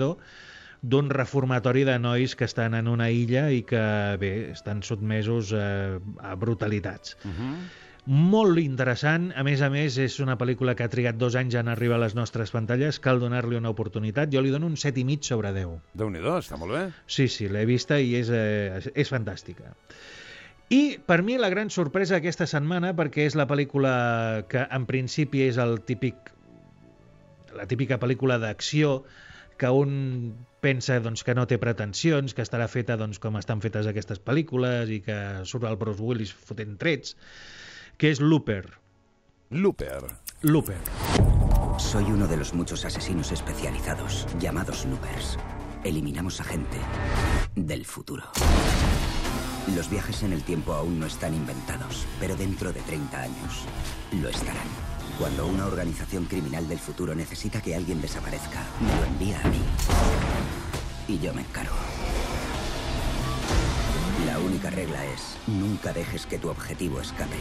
[0.81, 3.81] d'un reformatori de nois que estan en una illa i que,
[4.21, 7.17] bé, estan sotmesos eh, a brutalitats.
[7.23, 7.57] Uh -huh.
[8.05, 11.67] Molt interessant, a més a més és una pel·lícula que ha trigat dos anys en
[11.67, 14.29] arribar a les nostres pantalles, cal donar-li una oportunitat.
[14.31, 15.79] Jo li dono un 7 i mig sobre 10.
[15.93, 16.91] déu nhi està molt bé.
[17.07, 19.73] Sí, sí, l'he vista i és, eh, és fantàstica.
[20.69, 25.41] I per mi la gran sorpresa aquesta setmana, perquè és la pel·lícula que en principi
[25.41, 26.31] és el típic
[27.55, 29.03] la típica pel·lícula d'acció
[29.57, 30.35] que un
[30.65, 34.89] pensa doncs, que no té pretensions, que estarà feta doncs, com estan fetes aquestes pel·lícules
[34.89, 37.13] i que surt el Bruce Willis fotent trets,
[38.01, 38.63] que és Looper.
[39.51, 40.01] Looper.
[40.41, 40.79] Looper.
[41.77, 45.37] Soy uno de los muchos asesinos especializados llamados loopers.
[45.83, 46.79] Eliminamos a gente
[47.55, 48.23] del futuro.
[49.75, 53.65] Los viajes en el tiempo aún no están inventados, pero dentro de 30 años
[54.19, 54.94] lo estarán.
[55.19, 59.61] Cuando una organización criminal del futuro necesita que alguien desaparezca, me lo envía a mí.
[61.07, 61.75] Y yo me encargo.
[64.25, 67.37] La única regla es, nunca dejes que tu objetivo escape.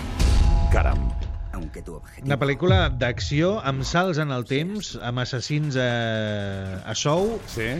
[0.70, 1.10] Caram.
[1.52, 2.28] Aunque tu objetivo...
[2.28, 5.90] Una pel·lícula d'acció amb salts en el temps, amb assassins a,
[6.86, 7.72] a sou, sí.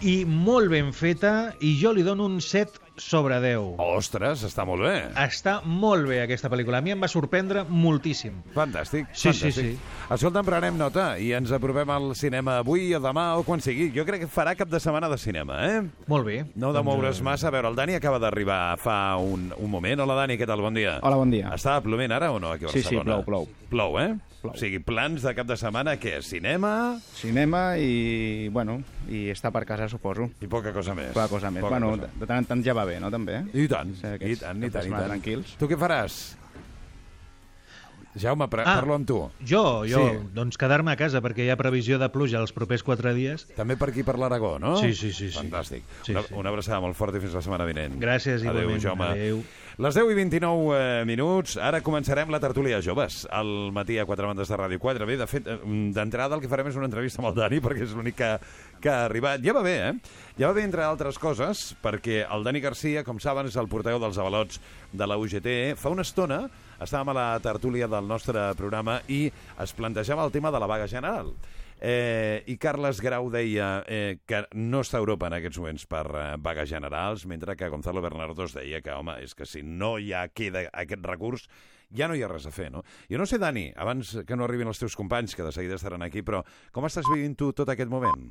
[0.00, 3.76] i molt ben feta, i jo li dono un 7 sobre 10.
[3.82, 4.94] Ostres, està molt bé.
[5.22, 6.78] Està molt bé aquesta pel·lícula.
[6.78, 8.40] A mi em va sorprendre moltíssim.
[8.54, 9.52] Fantàstic, Sí, fantàstic.
[9.52, 10.06] sí, sí.
[10.12, 13.90] Escolta'm, prenem nota i ens aprovem al cinema avui o demà o quan sigui.
[13.96, 15.82] Jo crec que farà cap de setmana de cinema, eh?
[16.06, 16.44] Molt bé.
[16.54, 17.48] No de Doncs, moure's eh, massa.
[17.48, 20.00] A veure, el Dani acaba d'arribar fa un, un moment.
[20.00, 20.60] Hola, Dani, què tal?
[20.60, 20.98] Bon dia.
[21.02, 21.50] Hola, bon dia.
[21.54, 23.22] Està plovent ara o no, aquí a Sí, sí, Barcelona?
[23.24, 23.48] plou, plou.
[23.70, 24.14] Plou, eh?
[24.42, 24.54] Plou.
[24.54, 26.16] O sigui, plans de cap de setmana, què?
[26.26, 26.98] Cinema?
[27.14, 30.26] Cinema i, bueno, i estar per casa, suposo.
[30.42, 31.12] I poca cosa més.
[31.14, 31.62] Poca cosa més.
[31.62, 32.10] Poca bueno, cosa.
[32.18, 33.38] de, tant en tant ja va bé, no, també?
[33.54, 35.10] I tant, Sí, i aquests tant, i caps de tant, i tant.
[35.12, 35.54] Tranquils.
[35.62, 36.20] Tu què faràs?
[38.14, 38.48] Jaume, Ah.
[38.50, 39.30] parlo amb tu.
[39.40, 40.18] Jo, jo, Sí.
[40.34, 43.46] doncs quedar-me a casa perquè hi ha previsió de pluja els propers quatre dies.
[43.56, 44.76] També per aquí, per l'Aragó, no?
[44.76, 45.38] Sí, sí, sí, sí.
[45.38, 45.82] Fantàstic.
[46.02, 46.34] Sí, una, sí.
[46.34, 47.96] una abraçada molt forta i fins la setmana vinent.
[47.98, 48.82] Gràcies, Adéu, igualment.
[48.82, 49.04] Jaume.
[49.06, 49.42] Adéu.
[49.80, 54.28] Les 10 i 29 eh, minuts, ara començarem la tertúlia joves, al matí a quatre
[54.28, 55.06] bandes de Ràdio 4.
[55.08, 55.54] Bé, de fet, eh,
[55.96, 58.28] d'entrada el que farem és una entrevista amb el Dani, perquè és l'únic que,
[58.84, 59.40] que ha arribat.
[59.40, 60.18] Ja va bé, eh?
[60.36, 64.02] Ja va bé, entre altres coses, perquè el Dani Garcia, com saben, és el portaveu
[64.02, 64.60] dels avalots
[64.92, 65.48] de la UGT.
[65.80, 66.42] Fa una estona
[66.82, 69.24] estàvem a la tertúlia del nostre programa i
[69.62, 71.32] es plantejava el tema de la vaga general.
[71.84, 76.04] Eh, I Carles Grau deia eh, que no està a Europa en aquests moments per
[76.14, 80.28] eh, vagues generals, mentre que Gonzalo Bernardos deia que, home, és que si no ja
[80.30, 81.48] queda aquest recurs,
[81.90, 82.84] ja no hi ha res a fer, no?
[83.10, 86.06] Jo no sé, Dani, abans que no arribin els teus companys, que de seguida estaran
[86.06, 88.30] aquí, però com estàs vivint tu tot aquest moment?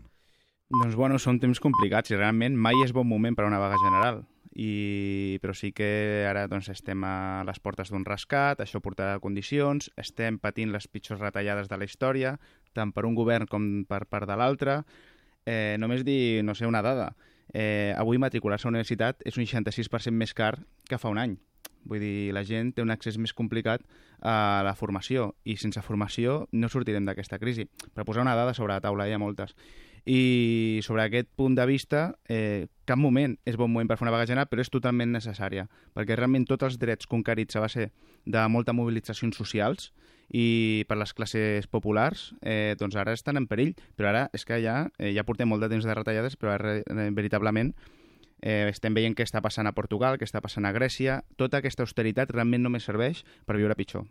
[0.72, 3.76] Doncs bueno, són temps complicats i realment mai és bon moment per a una vaga
[3.84, 4.24] general.
[4.56, 5.40] I...
[5.44, 10.40] Però sí que ara doncs, estem a les portes d'un rescat, això portarà condicions, estem
[10.40, 12.38] patint les pitjors retallades de la història,
[12.74, 14.82] tant per un govern com per part de l'altre.
[15.46, 17.12] Eh, només dir, no sé, una dada.
[17.54, 20.56] Eh, avui matricular-se a la universitat és un 66% més car
[20.88, 21.38] que fa un any.
[21.84, 23.82] Vull dir, la gent té un accés més complicat
[24.22, 27.66] a la formació i sense formació no sortirem d'aquesta crisi.
[27.96, 29.56] Per posar una dada sobre la taula, hi ha moltes.
[30.06, 34.14] I sobre aquest punt de vista, eh, cap moment és bon moment per fer una
[34.16, 37.92] vaga general, però és totalment necessària, perquè realment tots els drets conquerits a base
[38.26, 39.92] de molta mobilitzacions socials
[40.34, 44.62] i per les classes populars, eh, doncs ara estan en perill, però ara és que
[44.64, 47.76] ja, eh, ja portem molt de temps de retallades, però ara, eh, veritablement
[48.42, 51.20] Eh, estem veient què està passant a Portugal, què està passant a Grècia.
[51.38, 54.08] Tota aquesta austeritat realment només serveix per viure pitjor.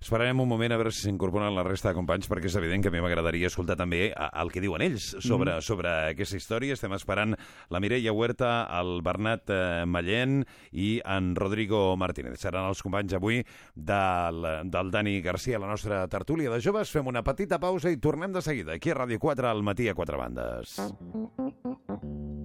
[0.00, 2.88] Esperarem un moment a veure si s'incorporen la resta de companys, perquè és evident que
[2.88, 5.60] a mi m'agradaria escoltar també a- el que diuen ells sobre, Mhm.
[5.62, 6.72] sobre aquesta història.
[6.74, 7.34] Estem esperant
[7.70, 12.38] la Mireia Huerta, el Bernat eh, Mallent i en Rodrigo Martínez.
[12.40, 16.90] Seran els companys avui del, del Dani Garcia, la nostra tertúlia de joves.
[16.90, 18.72] Fem una petita pausa i tornem de seguida.
[18.74, 20.76] Aquí a Ràdio 4, al matí a quatre bandes.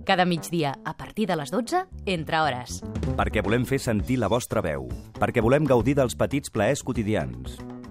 [0.06, 2.82] Cada migdia, a partir de les 12, entre hores.
[3.16, 4.90] Perquè volem fer sentir la vostra veu.
[5.16, 7.43] Perquè volem gaudir dels petits plaers quotidians.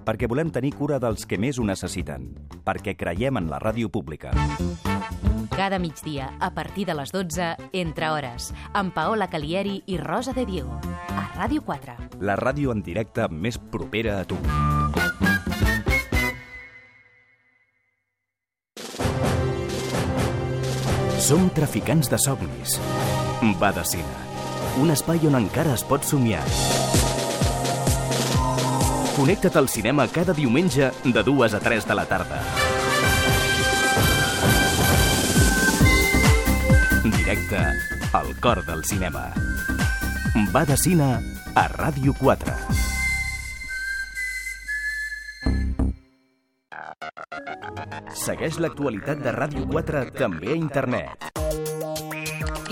[0.02, 2.32] Perquè volem tenir cura dels que més ho necessiten.
[2.66, 4.32] Perquè creiem en la ràdio pública.
[5.52, 10.46] Cada migdia, a partir de les 12, entre hores, amb Paola Calieri i Rosa de
[10.48, 10.80] Diego.
[11.12, 11.94] A Ràdio 4.
[12.24, 14.38] La ràdio en directe més propera a tu.
[21.22, 22.80] Som traficants de somnis.
[23.60, 24.26] Badacina.
[24.82, 26.42] Un espai on encara es pot somiar.
[29.16, 32.40] Connecta't al cinema cada diumenge de 2 a 3 de la tarda.
[37.04, 37.60] Directe
[38.12, 39.28] al cor del cinema.
[40.50, 41.20] Badacina
[41.54, 42.56] a Ràdio 4.
[48.24, 51.31] Segueix l'actualitat de Ràdio 4 també a internet.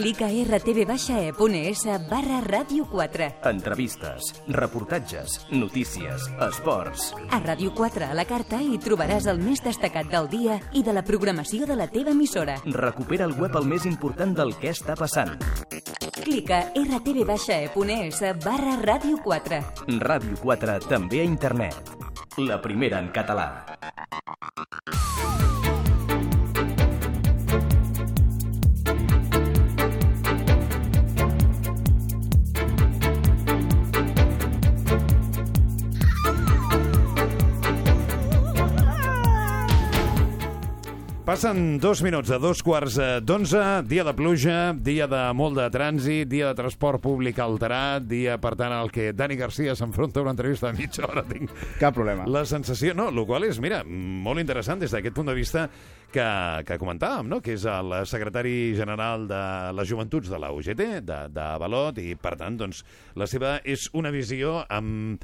[0.01, 3.27] Clica a rtv-e.es barra Ràdio 4.
[3.51, 7.11] Entrevistes, reportatges, notícies, esports.
[7.29, 10.95] A Ràdio 4 a la carta hi trobaràs el més destacat del dia i de
[10.97, 12.57] la programació de la teva emissora.
[12.65, 15.37] Recupera al web el més important del que està passant.
[16.17, 19.61] Clica a rtv-e.es barra Ràdio 4.
[20.01, 21.93] Ràdio 4 també a internet.
[22.41, 23.51] La primera en català.
[41.21, 45.67] Passen dos minuts de dos quarts eh, d'onze, dia de pluja, dia de molt de
[45.71, 50.25] trànsit, dia de transport públic alterat, dia, per tant, al que Dani Garcia s'enfronta a
[50.25, 51.23] una entrevista de mitja hora.
[51.29, 52.25] Tinc Cap problema.
[52.27, 55.67] la sensació, no, el qual és, mira, molt interessant des d'aquest punt de vista
[56.11, 56.27] que,
[56.67, 57.43] que comentàvem, no?
[57.45, 59.45] que és el secretari general de
[59.77, 62.81] les joventuts de la UGT, de, de Balot, i per tant, doncs,
[63.15, 65.21] la seva és una visió amb,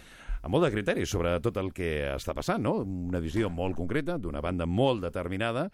[0.47, 2.79] amb molt de criteri sobre tot el que està passant, no?
[2.87, 5.67] Una visió molt concreta, d'una banda molt determinada,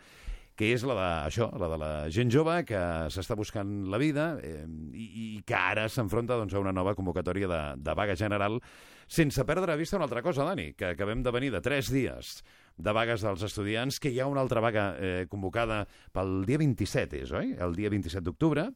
[0.57, 2.81] que és la de, això, la de la gent jove que
[3.13, 7.49] s'està buscant la vida eh, i, i que ara s'enfronta doncs, a una nova convocatòria
[7.49, 8.59] de, de vaga general
[9.13, 12.41] sense perdre de vista una altra cosa, Dani, que acabem de venir de tres dies
[12.77, 15.83] de vagues dels estudiants, que hi ha una altra vaga eh, convocada
[16.13, 17.53] pel dia 27, és, oi?
[17.61, 18.71] El dia 27 d'octubre,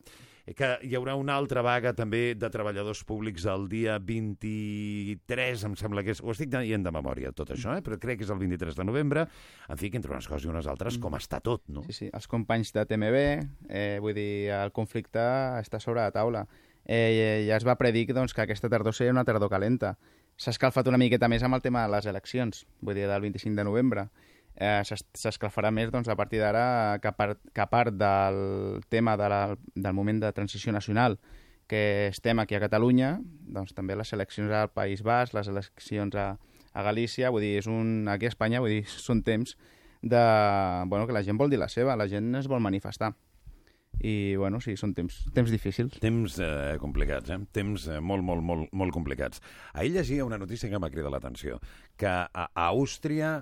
[0.55, 6.05] que hi haurà una altra vaga també de treballadors públics el dia 23, em sembla
[6.07, 6.21] que és...
[6.23, 7.83] Ho estic dient de memòria, tot això, eh?
[7.83, 9.27] però crec que és el 23 de novembre.
[9.67, 11.83] En fi, que entre unes coses i unes altres, com està tot, no?
[11.89, 13.25] Sí, sí, els companys de TMB,
[13.67, 15.25] eh, vull dir, el conflicte
[15.65, 16.45] està sobre la taula.
[16.87, 19.97] Eh, ja es va predir doncs, que aquesta tardor seria una tardor calenta.
[20.39, 23.59] S'ha escalfat una miqueta més amb el tema de les eleccions, vull dir, del 25
[23.59, 24.07] de novembre.
[24.57, 29.17] Eh, s'es- S'escalfarà més doncs, a partir d'ara que, part, que a part del tema
[29.21, 29.41] de la,
[29.75, 31.19] del moment de transició nacional
[31.69, 36.39] que estem aquí a Catalunya, doncs també les eleccions al País Basc, les eleccions a,
[36.73, 39.57] a Galícia, vull dir, és un, aquí a Espanya, vull dir, són temps
[40.01, 40.21] de,
[40.87, 43.13] bueno, que la gent vol dir la seva, la gent es vol manifestar.
[43.99, 45.95] I, bueno, sí, són temps, temps difícils.
[46.03, 47.39] Temps eh, complicats, eh?
[47.57, 49.41] Temps eh, molt, molt, molt, molt complicats.
[49.73, 51.59] Ahir llegia una notícia que m'ha cridat l'atenció,
[51.97, 53.39] que a, a Àustria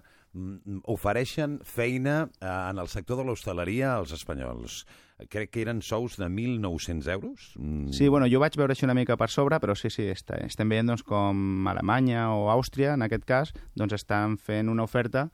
[0.90, 4.84] ofereixen feina eh, en el sector de l'hostaleria als espanyols.
[5.30, 7.52] Crec que eren sous de 1.900 euros.
[7.56, 10.40] Mm, Sí, bueno, jo vaig veure així una mica per sobre, però sí, sí, està,
[10.42, 15.28] estem veient doncs, com Alemanya o Àustria, en aquest cas, doncs estan fent una oferta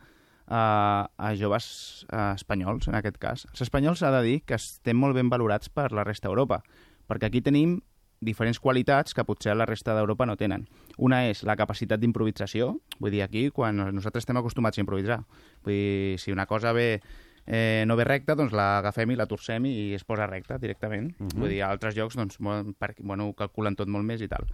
[0.46, 3.46] a, a joves eh, espanyols, en aquest cas.
[3.54, 6.60] Els espanyols ha de dir que estem molt ben valorats per la resta d'Europa,
[7.08, 7.80] perquè aquí tenim
[8.20, 10.66] diferents qualitats que potser la resta d'Europa no tenen.
[10.98, 15.22] Una és la capacitat d'improvisació, vull dir, aquí, quan nosaltres estem acostumats a improvisar.
[15.64, 17.00] Vull dir, si una cosa ve
[17.46, 21.14] eh, no ve recta, doncs l'agafem i la torcem i es posa recta directament.
[21.18, 21.40] Mhm.
[21.40, 22.38] Vull dir, a altres llocs, doncs,
[22.78, 24.46] per, bueno, calculen tot molt més i tal.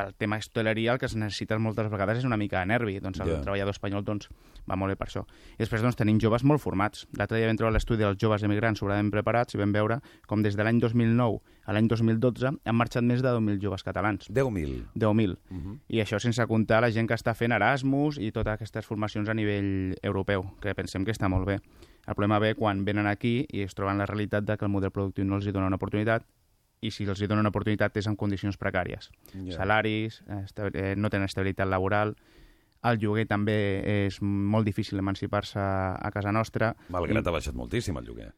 [0.00, 2.98] Pel tema hosteleria, el que es necessita moltes vegades és una mica de nervi.
[3.00, 3.40] Doncs el Ja.
[3.42, 4.28] treballador espanyol doncs,
[4.70, 5.26] va molt bé per això.
[5.58, 7.06] I després doncs, tenim joves molt formats.
[7.18, 10.56] L'altre dia vam trobar l'estudi dels joves emigrants sobradament preparats i vam veure com des
[10.56, 14.28] de l'any 2009 a l'any 2012 han marxat més de 10.000 joves catalans.
[14.30, 14.86] 10.000?
[14.94, 15.36] 10.000.
[15.50, 15.78] Mhm.
[15.88, 19.34] I això sense comptar la gent que està fent Erasmus i totes aquestes formacions a
[19.34, 21.60] nivell europeu, que pensem que està molt bé.
[22.06, 24.90] El problema ve quan venen aquí i es troben la realitat de que el model
[24.90, 26.24] productiu no els hi dona una oportunitat
[26.80, 29.10] i si els hi donen oportunitat és en condicions precàries.
[29.34, 29.56] Ja.
[29.58, 32.14] Salaris, eh, no tenen estabilitat laboral,
[32.82, 33.56] el lloguer també
[34.06, 36.74] és molt difícil emancipar-se a casa nostra.
[36.88, 38.30] Malgrat ha baixat moltíssim el lloguer.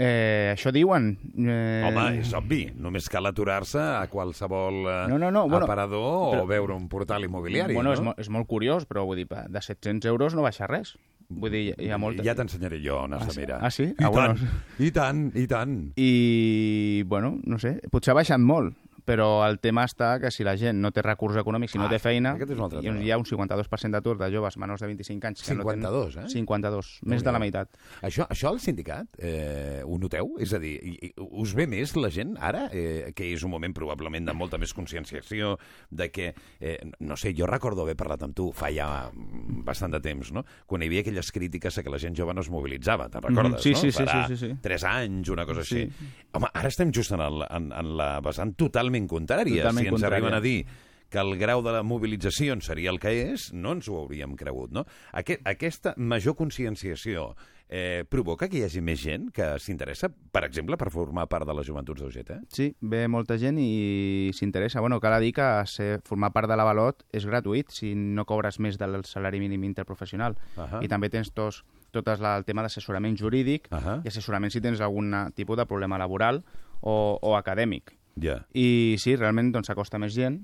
[0.00, 1.10] Eh, això diuen.
[1.36, 1.82] Eh...
[1.84, 2.62] Home, és obvi.
[2.80, 6.88] Només cal aturar-se a qualsevol eh, No, no, no, bueno, aparador però- o veure un
[6.88, 7.74] portal immobiliari.
[7.74, 7.94] Bueno, no?
[7.98, 10.94] és, mo és molt curiós, però vull dir, de 700 euros no baixa res.
[11.30, 12.24] Vull dir, hi ha molta...
[12.26, 13.40] Ja t'ensenyaré jo on has Ah, de sí?
[13.40, 13.58] mirar.
[13.62, 13.84] Ah, sí?
[13.94, 14.34] I Ah, bueno.
[14.34, 14.48] tant,
[14.82, 15.76] i tant, i tant.
[15.96, 20.56] I, bueno, no sé, potser ha baixat molt, però el tema està que si la
[20.60, 23.90] gent no té recursos econòmics, si no Ah, té feina, i hi ha un 52%
[23.90, 25.42] d'atur de joves menors de 25 anys.
[25.42, 26.12] Que 52, no eh?
[26.14, 27.68] tenen, 52, més de la meitat.
[28.02, 30.34] Això, això al sindicat eh, ho noteu?
[30.40, 30.76] És a dir,
[31.16, 34.72] us ve més la gent ara, eh, que és un moment probablement de molta més
[34.74, 35.56] conscienciació,
[35.90, 39.92] de que, eh, no sé, jo recordo haver parlat amb tu fa ja mm, bastant
[39.92, 40.44] de temps, no?
[40.66, 43.52] quan hi havia aquelles crítiques a que la gent jove no es mobilitzava, te'n recordes,
[43.52, 43.78] Mhm, sí, no?
[43.80, 44.56] sí, sí, Farà sí, sí, sí.
[44.62, 45.86] tres anys, una cosa així.
[45.90, 46.08] Sí.
[46.32, 48.54] Home, ara estem just en, el, en, en la vessant
[48.90, 49.62] totalment contrària.
[49.62, 50.16] Totalment si ens contrària.
[50.16, 50.66] arriben a dir
[51.10, 54.36] que el grau de la mobilització en seria el que és, no ens ho hauríem
[54.38, 54.84] cregut, no?
[55.12, 57.34] Aquest, aquesta major conscienciació
[57.68, 61.54] eh, provoca que hi hagi més gent que s'interessa, per exemple, per formar part de
[61.58, 62.30] les joventuts d'UGT?
[62.54, 64.80] Sí, ve molta gent i s'interessa.
[64.80, 68.78] Bueno, cal dir que ser, formar part de l'Avalot és gratuït si no cobres més
[68.78, 70.38] del salari mínim interprofessional.
[70.56, 70.82] Ahà.
[70.82, 73.98] I també tens tos, tot la, el tema d'assessorament jurídic Ahà.
[74.04, 76.44] i assessorament si tens algun tipus de problema laboral
[76.80, 77.96] o, o acadèmic.
[78.20, 78.40] Ja.
[78.54, 80.40] I sí, realment doncs, s'acosta més gent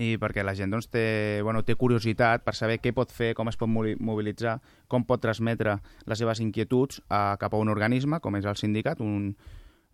[0.00, 3.50] i perquè la gent doncs, té, bueno, té curiositat per saber què pot fer, com
[3.50, 5.76] es pot mobilitzar, com pot transmetre
[6.08, 9.34] les seves inquietuds a, cap a un organisme, com és el sindicat, un,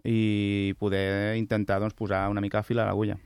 [0.06, 3.18] i poder intentar doncs, posar una mica a fil a l'agulla.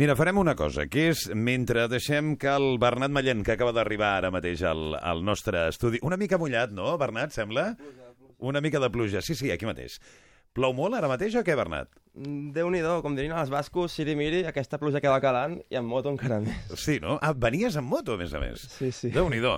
[0.00, 4.14] Mira, farem una cosa, que és, mentre deixem que el Bernat Mallent, que acaba d'arribar
[4.18, 6.00] ara mateix al, al nostre estudi...
[6.02, 7.74] Una mica mullat, no, Bernat, sembla?
[8.40, 9.20] Una mica de pluja.
[9.22, 9.98] Sí, sí, aquí mateix.
[10.56, 11.92] Plou molt ara mateix o què, Bernat?
[12.14, 16.10] Déu-n'hi-do, com dirien els bascos, siri miri, aquesta pluja que va calant i en moto
[16.12, 16.74] encara més.
[16.76, 17.14] Sí, no?
[17.24, 18.66] Ah, venies en moto, a més a més.
[18.74, 19.08] Sí, sí.
[19.14, 19.54] Déu-n'hi-do.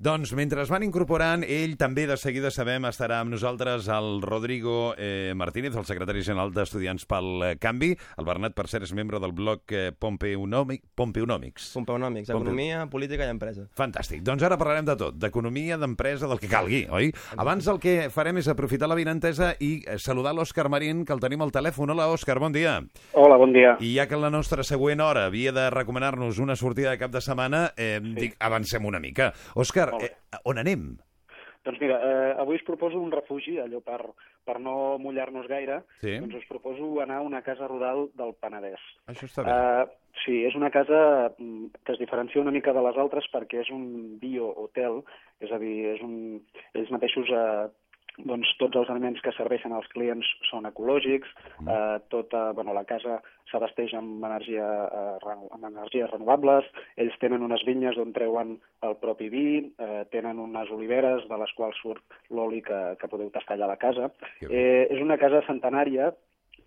[0.00, 4.94] Doncs, mentre es van incorporant, ell també de seguida sabem estarà amb nosaltres el Rodrigo
[4.96, 7.90] eh, Martínez, el secretari general d'Estudiants pel eh, Canvi.
[8.16, 11.68] El Bernat, per cert, és membre del bloc eh, Pompeonòmic, Pompeonòmics.
[11.76, 13.66] Pompeonòmics, Pompe- economia, política i empresa.
[13.76, 14.22] Fantàstic.
[14.24, 17.12] Doncs ara parlarem de tot, d'economia, d'empresa, del que calgui, oi?
[17.36, 21.20] Abans el que farem és aprofitar la vinentesa i eh, saludar l'Òscar Marín, que el
[21.20, 21.97] tenim al telèfon.
[21.98, 22.76] Hola, Òscar, bon dia.
[23.18, 23.72] Hola, bon dia.
[23.82, 27.18] I ja que la nostra següent hora havia de recomanar-nos una sortida de cap de
[27.18, 28.12] setmana, eh, sí.
[28.14, 29.32] dic, avancem una mica.
[29.58, 30.12] Òscar, eh,
[30.46, 30.84] on anem?
[31.66, 33.98] Doncs mira, eh, avui us proposo un refugi, allò per,
[34.46, 36.14] per no mullar-nos gaire, Sí.
[36.22, 38.78] doncs us proposo anar a una casa rural del Penedès.
[39.08, 39.50] Això està bé.
[39.50, 43.66] Eh, sí, és una casa mm, que es diferencia una mica de les altres perquè
[43.66, 45.02] és un bio-hotel,
[45.40, 46.44] és a dir, és un,
[46.78, 47.66] ells mateixos eh,
[48.26, 51.28] doncs tots els aliments que serveixen als clients són ecològics,
[51.66, 54.66] eh, tota, bueno, la casa s'abasteix amb, energia,
[55.00, 60.38] eh, amb energies renovables, ells tenen unes vinyes d'on treuen el propi vi, eh, tenen
[60.38, 64.10] unes oliveres de les quals surt l'oli que, que podeu tastar allà a la casa.
[64.42, 66.12] Eh, és una casa centenària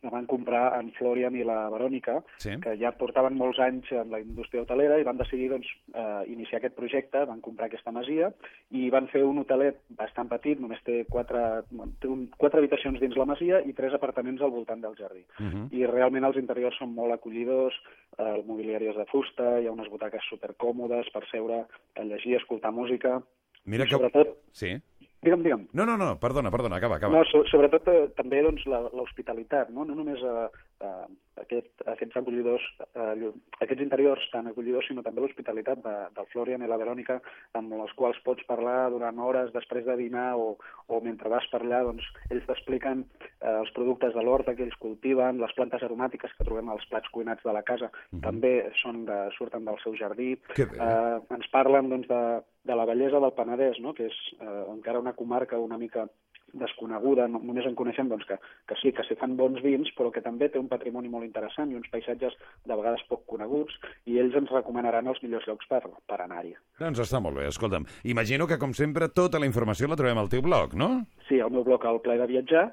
[0.02, 2.56] que van comprar en Florian i la Verònica, Sí.
[2.60, 6.58] que ja portaven molts anys en la indústria hotelera i van decidir doncs, eh, iniciar
[6.60, 8.34] aquest projecte, van comprar aquesta masia
[8.72, 11.64] i van fer un hotelet bastant petit, només té quatre,
[12.02, 15.24] té un, quatre habitacions dins la masia i tres apartaments al voltant del jardí.
[15.40, 15.68] Mhm.
[15.72, 17.76] I realment els interiors són molt acollidors,
[18.18, 22.36] eh, el mobiliari és de fusta, hi ha unes butaques supercòmodes per seure, a llegir,
[22.38, 23.22] escoltar música...
[23.66, 23.94] Mira I que...
[23.96, 24.82] Sobretot, Sí.
[25.22, 25.68] Digue'm, digue'm.
[25.74, 27.18] No, no, no, perdona, perdona, acaba, acaba.
[27.18, 29.86] No, so, sobretot eh, també doncs, la- l'hospitalitat, no?
[29.86, 30.48] no només eh,
[30.82, 31.08] eh,
[31.42, 32.64] aquest, aquests acollidors,
[32.94, 37.20] eh, aquests interiors tan acollidors, sinó també l'hospitalitat de, del Florian i la Verònica,
[37.58, 40.56] amb els quals pots parlar durant hores després de dinar o,
[40.88, 44.80] o mentre vas per allà, doncs, ells t'expliquen eh, els productes de l'horta que ells
[44.82, 47.92] cultiven, les plantes aromàtiques que trobem als plats cuinats de la casa,
[48.24, 50.34] també són de, surten del seu jardí.
[50.58, 52.24] Eh, ens parlen doncs, de,
[52.68, 53.96] de la bellesa del Penedès, no?
[53.98, 56.08] que és eh, encara una comarca una mica
[56.58, 58.38] desconeguda, no, només en coneixem doncs, que,
[58.70, 61.72] que sí, que s'hi fan bons vins, però que també té un patrimoni molt interessant
[61.72, 62.36] i uns paisatges
[62.68, 63.78] de vegades poc coneguts,
[64.10, 66.56] i ells ens recomanaran els millors llocs per, per anar-hi.
[66.82, 67.88] Doncs està molt bé, escolta'm.
[68.12, 70.94] Imagino que, com sempre, tota la informació la trobem al teu blog, no?
[71.30, 72.68] Sí, al meu blog El Ple de Viatjar,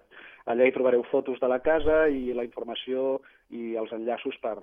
[0.49, 3.19] allà hi trobareu fotos de la casa i la informació
[3.51, 4.57] i els enllaços per,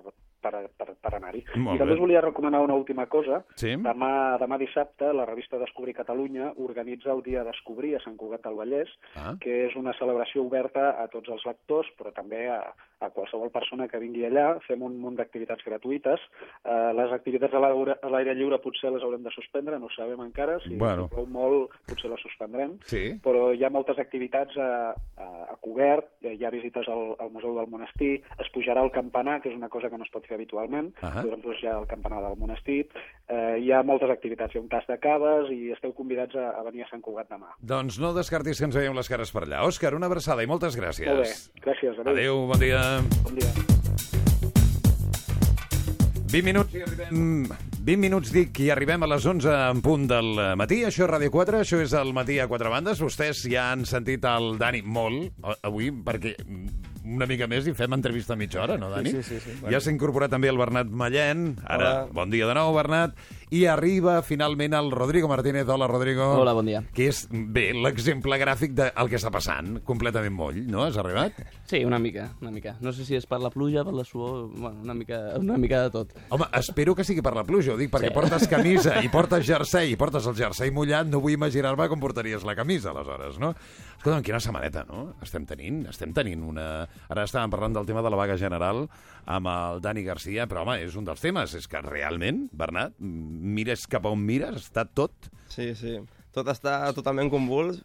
[0.46, 1.42] per, per, per anar-hi.
[1.56, 1.94] I també bé.
[1.96, 3.44] us volia recomanar una última cosa.
[3.58, 3.72] Sí.
[3.82, 8.56] Demà, demà dissabte, la revista Descobrir Catalunya organitza el Dia Descobrir a Sant Cugat del
[8.60, 9.34] Vallès, Ah.
[9.42, 12.60] que és una celebració oberta a tots els lectors, però també a,
[13.02, 16.20] a qualsevol persona que vingui allà, fem un munt d'activitats gratuïtes.
[16.66, 19.96] Eh, les activitats a l'aire a l'aire lliure potser les haurem de suspendre, no ho
[19.96, 21.08] sabem encara, si Bueno.
[21.10, 23.16] plou molt potser les suspendrem, Sí.
[23.24, 27.56] però hi ha moltes activitats a, a, a cobert, hi ha visites al, al Museu
[27.58, 30.36] del Monestir, es pujarà al campanar, que és una cosa que no es pot fer
[30.38, 31.24] habitualment, Ahà.
[31.24, 32.88] podrem pujar al campanar del monestir,
[33.28, 36.52] eh, hi ha moltes activitats, hi ha un tas de caves i esteu convidats a,
[36.60, 37.54] a venir a Sant Cugat demà.
[37.62, 39.64] Doncs no descartis que ens veiem les cares per allà.
[39.68, 41.08] Òscar, una abraçada i moltes gràcies.
[41.08, 42.00] Molt bé, gràcies.
[42.00, 42.14] Adéu.
[42.16, 42.84] Adéu, bon dia.
[43.24, 43.54] Bon dia.
[46.36, 47.48] 20 minuts i arribem...
[47.86, 50.82] 20 minuts, dic, i arribem a les 11 en punt del matí.
[50.88, 53.00] Això és Ràdio 4, això és el matí a quatre bandes.
[53.00, 56.34] Vostès ja han sentit el Dani molt avui, perquè
[57.06, 59.12] una mica més i fem entrevista a mitja hora, no, Dani?
[59.12, 59.66] Sí, sí, sí, sí.
[59.72, 61.60] Ja s'ha incorporat també el Bernat Mallent.
[61.64, 62.08] Ara, Hola.
[62.12, 63.14] bon dia de nou, Bernat.
[63.56, 65.68] I arriba finalment el Rodrigo Martínez.
[65.70, 66.26] Hola, Rodrigo.
[66.42, 66.82] Hola, bon dia.
[66.98, 69.78] Que és, bé, l'exemple gràfic del que està passant.
[69.86, 70.84] Completament moll, no?
[70.84, 71.38] Has arribat?
[71.70, 72.76] Sí, una mica, una mica.
[72.82, 75.84] No sé si és per la pluja, per la suor, bueno, una mica, una mica
[75.86, 76.12] de tot.
[76.34, 78.14] Home, espero que sigui per la pluja, ho dic, perquè Sí.
[78.18, 82.44] portes camisa i portes jersei i portes el jersei mullat, no vull imaginar-me com portaries
[82.44, 83.54] la camisa, aleshores, no?
[84.06, 85.16] Escolta'm, quina setmaneta, no?
[85.26, 86.66] Estem tenint, estem tenint una...
[87.10, 88.84] Ara estàvem parlant del tema de la vaga general
[89.26, 91.56] amb el Dani Garcia, però, home, és un dels temes.
[91.58, 95.26] És que realment, Bernat, mires cap a on mires, està tot...
[95.50, 95.96] Sí, sí.
[96.38, 97.80] Tot està totalment convuls,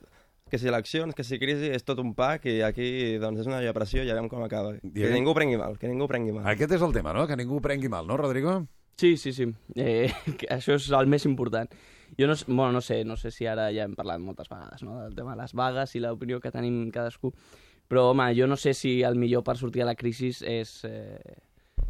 [0.52, 2.90] que si eleccions, que si crisi, és tot un pack i aquí
[3.22, 4.74] doncs, és una depressió i ja veiem com acaba.
[4.76, 6.44] Que I- ningú ho prengui mal, que ningú ho prengui mal.
[6.52, 7.24] Aquest és el tema, no?
[7.30, 8.58] Que ningú ho prengui mal, no, Rodrigo?
[9.00, 9.48] Sí, sí, sí.
[9.72, 11.72] Eh, que això és el més important.
[12.18, 15.00] Jo no, bueno, no sé, no sé si ara ja hem parlat moltes vegades, no?,
[15.02, 17.32] del tema de les vagues i l'opinió que tenim cadascú,
[17.90, 21.38] però, home, jo no sé si el millor per sortir a la crisi és, eh,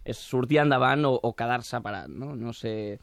[0.04, 2.32] és sortir endavant o, o quedar separat, no?
[2.36, 2.98] No sé,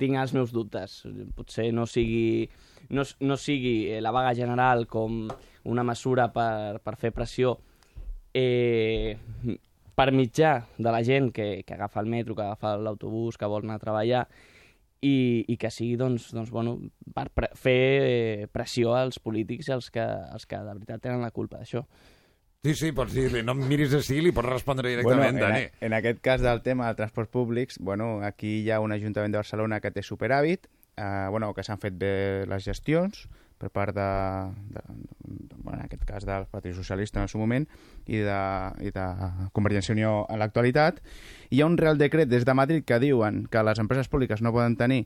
[0.00, 1.02] tinc els meus dubtes.
[1.36, 2.48] Potser no sigui,
[2.96, 5.26] no, no sigui eh, la vaga general com
[5.68, 7.58] una mesura per, per fer pressió
[8.32, 9.18] eh,
[9.94, 13.66] per mitjà de la gent que, que agafa el metro, que agafa l'autobús, que vol
[13.66, 14.24] anar a treballar,
[15.02, 16.78] i, i que sigui doncs, doncs, bueno,
[17.14, 21.22] per pre fer eh, pressió als polítics i als que, als que de veritat tenen
[21.24, 21.84] la culpa d'això.
[22.62, 25.62] Sí, sí, pots dir-li, no em miris així, li pots respondre Bueno, directament, en, Dani.
[25.64, 29.32] a- en aquest cas del tema de transports públics, bueno, aquí hi ha un Ajuntament
[29.32, 30.66] de Barcelona que té superàvit,
[31.00, 33.24] eh, bueno, que s'han fet bé les gestions
[33.60, 34.10] per part de,
[34.74, 34.84] de,
[35.20, 37.66] de en aquest cas del Partit Socialista en el seu moment
[38.06, 38.40] i de,
[38.82, 39.06] i de
[39.56, 41.02] Convergència i Unió en l'actualitat.
[41.50, 44.54] Hi ha un real decret des de Madrid que diuen que les empreses públiques no
[44.56, 45.04] poden tenir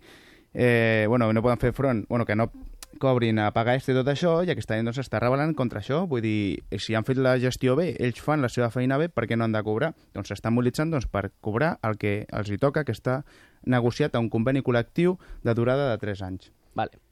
[0.55, 2.53] eh, bueno, no poden fer front, bueno, que no
[2.99, 6.05] cobrin a pagar i tot això, i aquest any doncs, s'està rebel·lant contra això.
[6.07, 9.27] Vull dir, si han fet la gestió bé, ells fan la seva feina bé, per
[9.27, 9.93] què no han de cobrar?
[10.15, 13.23] Doncs s'estan mobilitzant doncs, per cobrar el que els hi toca, que està
[13.67, 16.53] negociat a un conveni col·lectiu de durada de 3 anys.
[16.75, 17.03] Vale.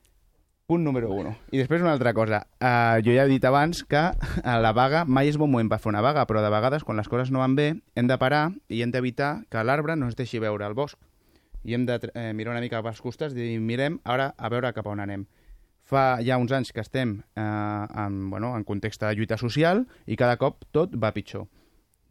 [0.66, 1.32] Punt número 1.
[1.52, 2.44] I després una altra cosa.
[2.62, 4.02] Uh, jo ja he dit abans que
[4.52, 7.00] a la vaga mai és bon moment per fer una vaga, però de vegades, quan
[7.00, 10.18] les coses no van bé, hem de parar i hem d'evitar que l'arbre no ens
[10.18, 10.98] deixi veure el bosc.
[11.64, 14.72] I hem de eh, mirar una mica cap als costats i mirem ara a veure
[14.74, 15.26] cap a on anem.
[15.82, 20.16] Fa ja uns anys que estem eh, en, bueno, en context de lluita social i
[20.16, 21.48] cada cop tot va pitjor.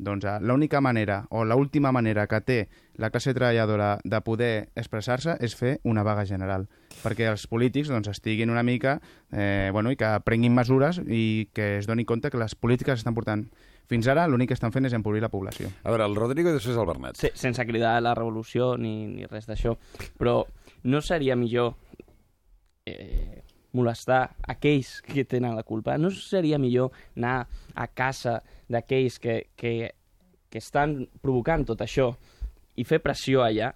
[0.01, 2.59] Doncs eh, l'única manera, o l'última manera que té
[2.97, 6.65] la classe treballadora de poder expressar-se és fer una vaga general,
[7.03, 8.97] perquè els polítics doncs, estiguin una mica,
[9.31, 13.17] eh, bueno, i que prenguin mesures i que es doni compte que les polítiques estan
[13.17, 13.45] portant
[13.91, 15.69] fins ara l'únic que estan fent és empobrir la població.
[15.83, 17.19] A veure, el Rodrigo i després el Bernat.
[17.19, 19.75] Sí, sense cridar a la revolució ni, ni res d'això,
[20.17, 20.39] però
[20.89, 21.75] no seria millor
[22.89, 23.40] eh,
[23.77, 25.97] molestar aquells que tenen la culpa?
[25.97, 28.39] No seria millor anar a casa
[28.71, 29.73] d'aquells que, que,
[30.49, 32.11] que estan provocant tot això
[32.75, 33.71] i fer pressió allà?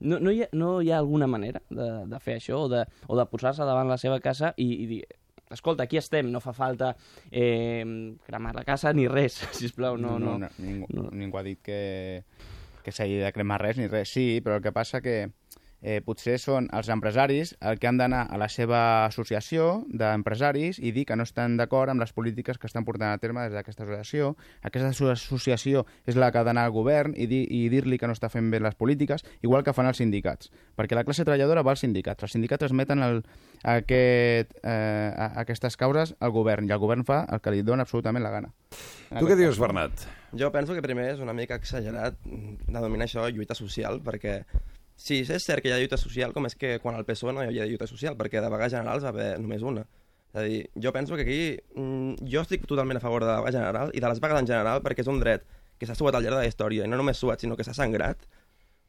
[0.00, 2.86] No, no, hi, ha, no hi ha alguna manera de, de fer això o de,
[3.08, 5.02] o de posar-se davant la seva casa i, i dir
[5.50, 6.94] escolta, aquí estem, no fa falta
[7.30, 7.84] eh,
[8.26, 10.38] cremar la casa ni res, sisplau, no, no.
[10.38, 11.08] no, ningú, no.
[11.10, 11.80] ningú ha dit que,
[12.84, 14.12] que s'hagi de cremar res ni res.
[14.14, 15.16] Sí, però el que passa que
[15.82, 20.92] eh, potser són els empresaris el que han d'anar a la seva associació d'empresaris i
[20.92, 23.84] dir que no estan d'acord amb les polítiques que estan portant a terme des d'aquesta
[23.86, 24.34] associació.
[24.62, 28.16] Aquesta associació és la que ha d'anar al govern i, dir, i dir-li que no
[28.16, 30.50] està fent bé les polítiques, igual que fan els sindicats.
[30.76, 32.24] Perquè la classe treballadora va als sindicats.
[32.24, 33.22] Els sindicats es meten el,
[33.64, 37.86] aquest, eh, a, aquestes causes al govern i el govern fa el que li dona
[37.88, 38.52] absolutament la gana.
[39.10, 40.04] Tu què dius, Bernat?
[40.38, 44.44] Jo penso que primer és una mica exagerat denominar això lluita social, perquè
[45.00, 47.40] Sí, és cert que hi ha lluita social, com és que quan al PSOE no
[47.40, 49.86] hi havia lluita social, perquè de vaga generals va haver només una.
[50.30, 51.40] És a dir, jo penso que aquí...
[51.74, 54.50] Mm, jo estic totalment a favor de la vaga general i de les vagues en
[54.50, 55.46] general perquè és un dret
[55.80, 57.74] que s'ha suat al llarg de la història, i no només suat, sinó que s'ha
[57.74, 58.28] sangrat.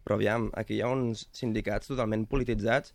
[0.04, 2.92] Però aviam, aquí hi ha uns sindicats totalment polititzats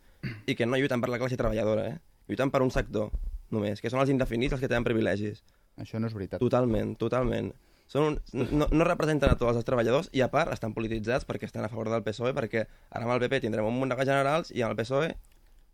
[0.51, 1.97] i que no lluiten per la classe treballadora, eh?
[2.29, 3.15] Lluiten per un sector,
[3.55, 5.41] només, que són els indefinits els que tenen privilegis.
[5.81, 6.43] Això no és veritat.
[6.43, 7.55] Totalment, totalment.
[7.87, 11.47] Són un, no, no representen a tots els treballadors i a part estan polititzats perquè
[11.47, 14.51] estan a favor del PSOE perquè ara amb el PP tindrem un munt de generals
[14.51, 15.13] i amb el PSOE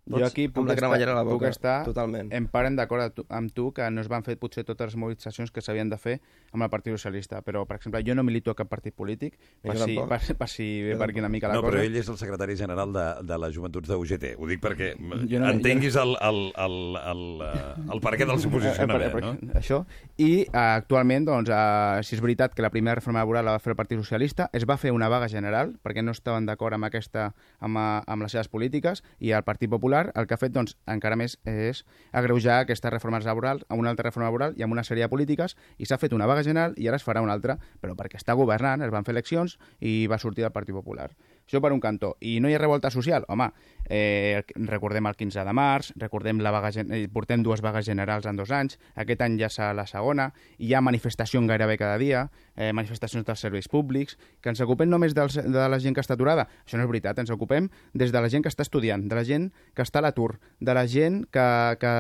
[0.05, 1.49] Jo aquí puc estar, a la puc boca.
[1.49, 2.33] estar Totalment.
[2.33, 5.53] en part en d'acord amb tu- que no es van fer potser totes les mobilitzacions
[5.53, 6.21] que s'havien de fer
[6.53, 9.77] amb el Partit Socialista, però, per exemple, jo no milito a cap partit polític, per
[9.77, 11.77] Jo si, per, per si Jo per aquí una mica la no, cosa.
[11.77, 14.25] però ell és el secretari general de, de les joventuts de UGT.
[14.39, 14.97] Ho dic perquè
[15.31, 19.11] Jo no- entenguis el, el, el, el, el, el per què del seu posicionament, Eh,
[19.13, 19.37] per- no?
[19.55, 19.85] Això.
[20.19, 23.61] I eh, actualment, doncs, eh, si és veritat que la primera reforma laboral la va
[23.63, 26.85] fer el Partit Socialista, es va fer una vaga general, perquè no estaven d'acord amb,
[26.91, 30.53] aquesta, amb, eh, amb les seves polítiques, i el Partit Popular el que ha fet,
[30.55, 31.83] doncs, encara més és
[32.13, 35.57] agreujar aquestes reformes laborals amb una altra reforma laboral i amb una sèrie de polítiques,
[35.79, 38.37] i s'ha fet una vaga general i ara es farà una altra, però perquè està
[38.39, 41.11] governant, es van fer eleccions i va sortir del Partit Popular.
[41.47, 42.17] Això per un cantó.
[42.21, 43.27] I no hi ha revolta social?
[43.29, 43.51] Home,
[43.85, 48.37] eh, recordem el 15 de març, recordem la vaga, eh, portem dues vagues generals en
[48.37, 52.73] dos anys, aquest any ja serà la segona, hi ha manifestació gairebé cada dia, eh,
[52.73, 56.47] manifestacions dels serveis públics, que ens ocupem només dels, de la gent que està aturada.
[56.67, 59.25] Això no és veritat, ens ocupem des de la gent que està estudiant, de la
[59.25, 61.95] gent que està a l'atur, de la gent que, que,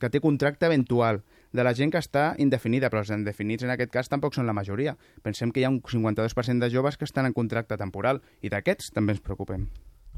[0.00, 1.22] que té contracte eventual,
[1.52, 4.56] de la gent que està indefinida, però els indefinits en aquest cas tampoc són la
[4.56, 4.96] majoria.
[5.22, 8.92] Pensem que hi ha un 52% de joves que estan en contracte temporal i d'aquests
[8.96, 9.68] també ens preocupem.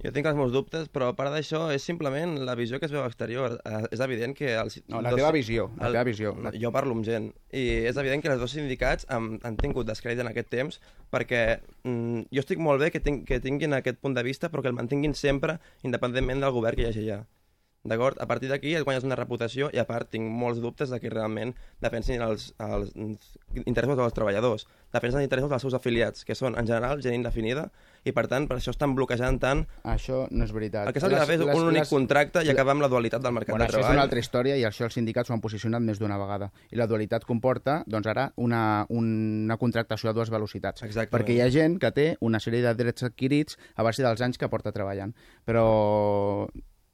[0.00, 2.92] Jo tinc els meus dubtes, però a part d'això és simplement la visió que es
[2.94, 3.58] veu exterior.
[3.68, 4.54] Eh, És evident que...
[4.56, 6.32] Els No, la teva visió, la teva visió.
[6.40, 9.90] No, Jo parlo amb gent, i és evident que els dos sindicats han, han tingut
[9.90, 10.80] descrèdit en aquest temps
[11.12, 11.42] perquè
[11.84, 14.72] mm, jo estic molt bé que, ting, que tinguin aquest punt de vista, però que
[14.72, 17.20] el mantinguin sempre, independentment del govern que hi hagi allà.
[17.82, 18.18] D'acord?
[18.20, 21.08] A partir d'aquí et guanyes una reputació i a part tinc molts dubtes de que
[21.08, 22.90] realment defensin els, els
[23.64, 27.70] interessos dels treballadors, defensen els interessos dels seus afiliats, que són en general gent indefinida
[28.04, 30.86] i per tant per això estan bloquejant tant Això no és veritat.
[30.88, 33.32] el que s'hauria de fer és un únic contracte i acabar amb la dualitat del
[33.32, 33.96] mercat Bueno, de això és treball.
[33.96, 36.50] una altra història i això els sindicats ho han posicionat més d'una vegada.
[36.70, 40.82] I la dualitat comporta, doncs ara, una, una contractació a dues velocitats.
[40.82, 41.16] Exactament.
[41.16, 44.36] Perquè hi ha gent que té una sèrie de drets adquirits a base dels anys
[44.38, 45.14] que porta treballant.
[45.48, 46.48] Però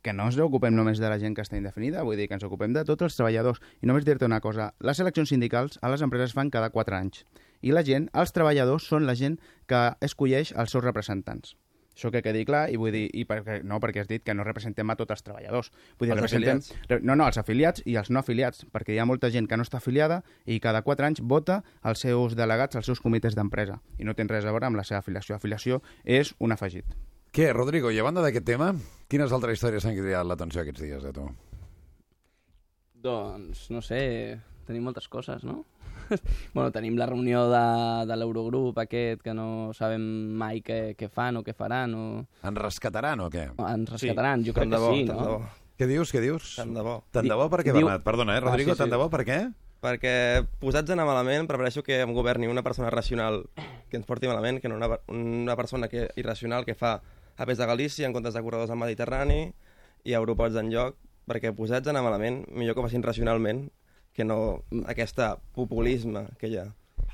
[0.07, 2.47] que no ens ocupem només de la gent que està indefinida, vull dir que ens
[2.47, 3.59] ocupem de tots els treballadors.
[3.83, 7.25] I només dir-te una cosa, les eleccions sindicals a les empreses fan cada 4 anys.
[7.67, 11.57] I la gent, els treballadors, són la gent que escolleix els seus representants.
[11.97, 14.45] Això que quedi clar, i vull dir, i perquè, no perquè has dit que no
[14.45, 15.71] representem a tots els treballadors.
[15.97, 17.03] Vull dir, Els representem, afiliats.
[17.09, 19.65] no, no, els afiliats i els no afiliats, perquè hi ha molta gent que no
[19.65, 23.81] està afiliada i cada 4 anys vota els seus delegats als seus comitès d'empresa.
[23.99, 25.41] I no té res a veure amb la seva afiliació.
[25.41, 26.85] Afiliació és un afegit.
[27.37, 28.71] Què, Rodrigo, i a banda d'aquest tema,
[29.13, 31.27] quines altres històries s'han cridat l'atenció aquests dies de tu?
[33.07, 33.99] Doncs, no sé,
[34.65, 35.59] tenim moltes coses, no?
[36.55, 37.61] bueno, tenim la reunió de,
[38.09, 40.01] de l'Eurogrup aquest, que no sabem
[40.41, 41.93] mai què, què fan o què faran.
[41.93, 42.07] O...
[42.47, 43.51] Ens rescataran o què?
[43.69, 45.19] Ens rescataran, jo crec que bo, sí, no?
[45.21, 45.39] de bo.
[45.77, 46.55] Què dius, què dius?
[46.57, 46.97] Tant de bo.
[47.13, 48.07] Tant de bo per què, Diu- Bernat?
[48.07, 48.85] Perdona, eh, Ah, Rodrigo, sí, sí.
[48.87, 49.41] tant de bo per què?
[49.85, 50.15] Perquè
[50.63, 53.43] posats a anar malament, prefereixo que em governi una persona racional
[53.91, 56.97] que ens porti malament que no una, una persona que, irracional que fa
[57.37, 59.53] apes de Galícia en comptes de corredors al Mediterrani
[60.05, 63.69] i aeroports en lloc, perquè posats a anar malament, millor que ho facin racionalment
[64.15, 66.67] que no aquesta populisme que hi ha.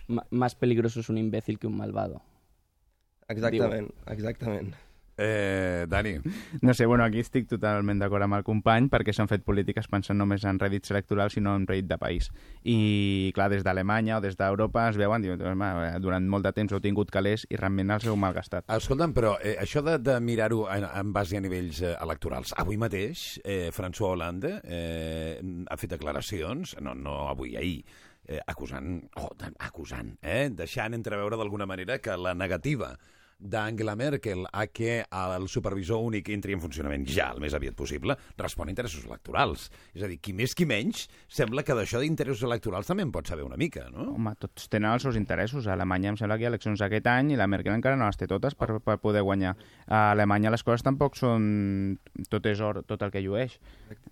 [0.08, 2.20] M- Más peligroso es un imbécil que un malvado.
[3.28, 4.74] Exactament, exactament.
[5.18, 6.18] Eh, Dani.
[6.62, 10.18] No sé, bueno, aquí estic totalment d'acord amb el company perquè s'han fet polítiques pensant
[10.18, 12.28] només en rèdits electorals i no en rèdit de país.
[12.62, 16.72] I, clar, des d'Alemanya o des d'Europa es veuen, diuen, "Home, durant molt de temps
[16.72, 18.68] heu tingut calés i realment els heu malgastat.
[18.68, 22.76] Escolta'm, però eh, això de, de mirar-ho en, en base a nivells eh, electorals, avui
[22.76, 27.82] mateix eh, François Hollande eh, ha fet declaracions, no, no avui, ahir,
[28.28, 32.96] eh, acusant, oh, acusant, eh, deixant entreveure d'alguna manera que la negativa
[33.42, 38.16] d'Angela Merkel a que el supervisor únic entri en funcionament ja el més aviat possible,
[38.38, 39.68] respon a interessos electorals.
[39.94, 43.26] És a dir, qui més qui menys, sembla que d'això d'interessos electorals també en pot
[43.26, 44.12] saber una mica, no?
[44.14, 45.66] Home, tots tenen els seus interessos.
[45.66, 48.06] A Alemanya em sembla que hi ha eleccions aquest any i la Merkel encara no
[48.06, 49.56] les té totes per, per poder guanyar.
[49.88, 51.98] A Alemanya les coses tampoc són
[52.30, 53.58] tot és or, tot el que llueix.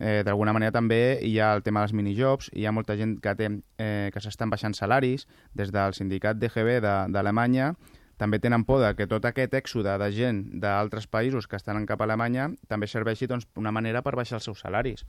[0.01, 3.35] Eh, D'alguna manera també hi ha el tema dels minijobs, hi ha molta gent que,
[3.39, 7.74] té, eh, que s'estan baixant salaris des del sindicat DGB de- d'Alemanya
[8.21, 12.03] també tenen por de que tot aquest èxode de gent d'altres països que estan cap
[12.03, 15.07] a Alemanya també serveixi doncs, una manera per baixar els seus salaris.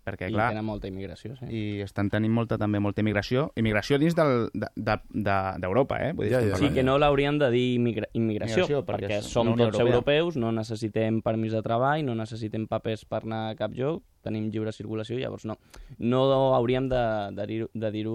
[0.00, 1.44] Perquè, I clar, tenen molta immigració, sí.
[1.52, 6.12] i estan tenint molta, també molta immigració, immigració dins del- de- de- de- d'Europa, eh?
[6.16, 9.20] Vull dir, Ja, ja, Sí, que no l'hauríem de dir immigra immigració, Immigració, perquè perquè,
[9.22, 9.86] som tots Europea.
[9.86, 14.48] europeus, no necessitem permís de treball, no necessitem papers per anar a cap lloc, tenim
[14.50, 15.58] lliure circulació, llavors no.
[15.98, 17.04] No hauríem de,
[17.36, 18.06] de dir-ho de dir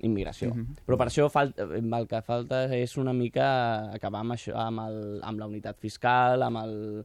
[0.00, 0.52] immigració.
[0.54, 0.76] Mhm.
[0.86, 5.20] Però per això falta, el que falta és una mica acabar amb, això, amb, el,
[5.22, 7.04] amb la unitat fiscal, amb el,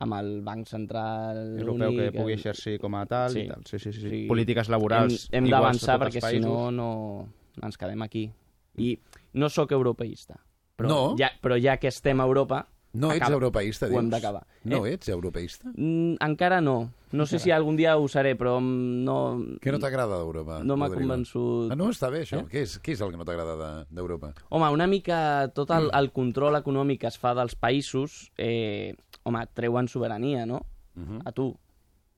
[0.00, 3.40] amb el Banc Central europeu que únic, pugui el- exercir com a tal Sí.
[3.40, 3.62] i tal.
[3.64, 4.00] Sí, sí, sí.
[4.00, 4.08] sí.
[4.10, 4.26] Sí.
[4.28, 7.28] Polítiques laborals Hem, hem d'avançar perquè si no, no,
[7.62, 8.30] ens quedem aquí.
[8.78, 8.96] I
[9.34, 10.36] no sóc europeista,
[10.76, 11.16] però, No?
[11.18, 12.68] ja, però ja que estem a Europa...
[12.94, 14.00] No ets europeista, Ho dius?
[14.00, 14.46] hem d'acabar.
[14.64, 15.68] No Eh, ets europeista?
[15.76, 16.90] Mm, encara no.
[17.12, 19.16] No sé si algun dia ho seré, però mm, no...
[19.60, 20.62] Què no t'agrada d'Europa?
[20.64, 21.70] No m'ha convençut.
[21.72, 22.40] Ah, no, està bé, això.
[22.40, 22.46] Eh?
[22.48, 24.32] Què, és, què és el que no t'agrada de- d'Europa?
[24.50, 29.46] Home, una mica tot el, el control econòmic que es fa dels països, eh, home,
[29.54, 30.64] treuen sobirania, no?
[30.94, 31.22] Mhm.
[31.24, 31.56] A tu.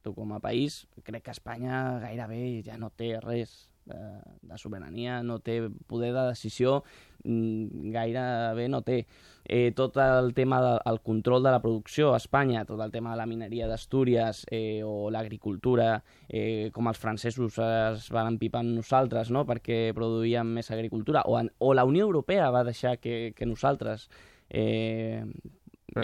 [0.03, 5.21] Tu com a país, crec que Espanya gairebé ja no té res de, de sobirania,
[5.23, 5.61] no té
[5.91, 6.81] poder de decisió,
[7.25, 9.05] mm, gairebé no té.
[9.45, 13.13] Eh, tot el tema del el control de la producció a Espanya, tot el tema
[13.13, 18.77] de la mineria d'Astúries eh, o l'agricultura, eh, com els francesos es van empipar amb
[18.79, 19.47] nosaltres no?
[19.49, 24.09] perquè produïen més agricultura, o, en, o la Unió Europea va deixar que, que nosaltres
[24.51, 25.25] eh,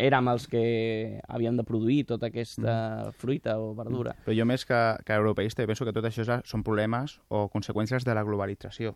[0.01, 4.17] érem els que havíem de produir tota aquesta fruita o verdura.
[4.25, 8.05] Però jo més que, que europeista, penso que tot això és- són problemes o conseqüències
[8.05, 8.95] de la globalització.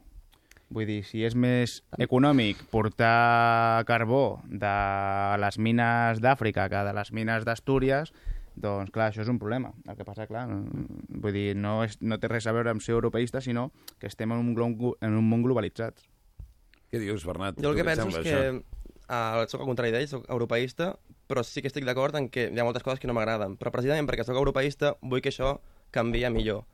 [0.71, 4.75] Vull dir, si és més econòmic portar carbó de
[5.43, 8.13] les mines d'Àfrica que de les mines d'Astúries,
[8.55, 9.73] doncs clar, això és un problema.
[9.89, 12.83] El que passa, clar, mm, vull dir, no, és, no té res a veure amb
[12.83, 15.99] ser europeista, sinó que estem en un, en un món globalitzat.
[16.91, 17.59] Què dius, Bernat?
[17.63, 18.63] Jo el que penso és que això?
[19.11, 20.93] Uh, soc al contrari d'ell, soc europeista,
[21.29, 23.57] però sí que estic d'acord en que hi ha moltes coses que no m'agraden.
[23.59, 25.57] Però precisament perquè sóc europeista vull que això
[25.91, 26.65] canvia millor.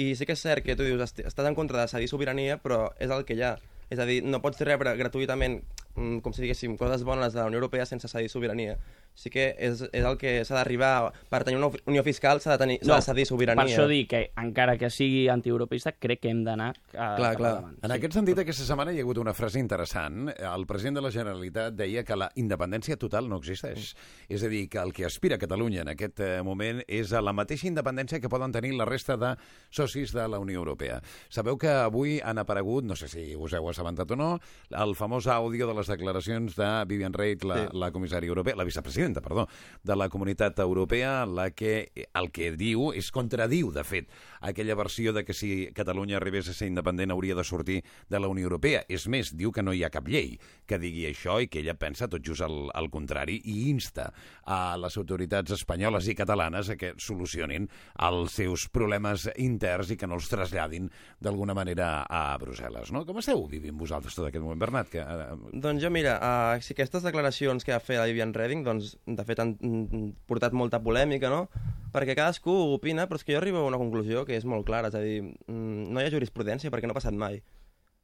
[0.00, 2.58] I sí que és cert que tu dius, "Est- estàs en contra de cedir sobirania,
[2.62, 3.58] però és el que hi ha.
[3.90, 5.62] És a dir, no pots rebre gratuïtament,
[5.96, 8.78] mm, com si diguéssim, coses bones de la Unió Europea sense cedir sobirania.
[9.14, 11.12] Sí que és, és el que s'ha d'arribar...
[11.28, 13.60] Per tenir una unió fiscal s'ha de, tenir, s'ha de cedir sobirania.
[13.60, 17.52] Per això dic que, encara que sigui antieuropeista, crec que hem d'anar a- Clar, clar.
[17.82, 20.30] En aquest sentit, aquesta setmana hi ha hagut una frase interessant.
[20.38, 23.90] El president de la Generalitat deia que la independència total no existeix.
[24.28, 27.34] És a dir, que el que aspira Catalunya en aquest eh, moment és a la
[27.36, 29.34] mateixa independència que poden tenir la resta de
[29.70, 31.00] socis de la Unió Europea.
[31.28, 34.30] Sabeu que avui han aparegut, no sé si us heu assabentat o no,
[34.70, 37.66] el famós àudio de les declaracions de Vivian Reid, la, Sí.
[37.76, 39.48] la comissària europea, la vicepresidenta, perdó,
[39.82, 44.10] de la Comunitat Europea, la que el que diu és contradiu, de fet,
[44.40, 48.28] aquella versió de que si Catalunya arribés a ser independent hauria de sortir de la
[48.28, 48.84] Unió Europea.
[48.88, 51.76] És més, diu que no hi ha cap llei que digui això i que ella
[51.78, 54.10] pensa tot just al, al contrari i insta
[54.44, 57.68] a les autoritats espanyoles i catalanes a que solucionin
[58.06, 60.88] els seus problemes interns i que no els traslladin
[61.20, 62.92] d'alguna manera a Brussel·les.
[62.94, 63.04] No?
[63.08, 64.90] Com esteu vivint vosaltres tot aquest moment, Bernat?
[64.92, 68.64] Que, eh, Doncs jo, mira, uh, si aquestes declaracions que va fer la Vivian Redding,
[68.66, 71.46] doncs, de fet, han mm, portat molta polèmica, no?
[71.90, 74.88] Perquè cadascú opina, però és que jo arribo a una conclusió que és molt clara,
[74.88, 77.42] és a dir, mm, no hi ha jurisprudència perquè no ha passat mai.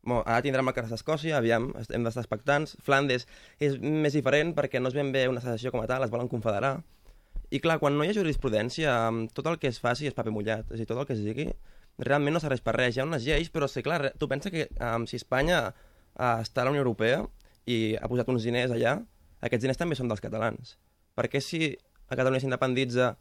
[0.06, 2.76] Bon, ara tindrem el cas d'Escòcia, aviam, hem d'estar expectants.
[2.86, 3.26] Flandes
[3.58, 6.30] és més diferent perquè no és ben bé una secessió com a tal, es volen
[6.30, 6.76] confederar.
[7.50, 10.34] I clar, quan no hi ha jurisprudència, mm, tot el que es faci és paper
[10.34, 11.50] mullat, és a dir, tot el que es digui
[11.98, 12.96] realment no serveix per res.
[12.96, 16.62] Hi ha unes lleis, però sí, clar, tu pensa que um, si Espanya uh, està
[16.62, 17.24] a la Unió Europea
[17.66, 18.98] i ha posat uns diners allà,
[19.40, 20.76] aquests diners també són dels catalans.
[21.16, 21.72] Per què si
[22.06, 23.14] a Catalunya s'independitza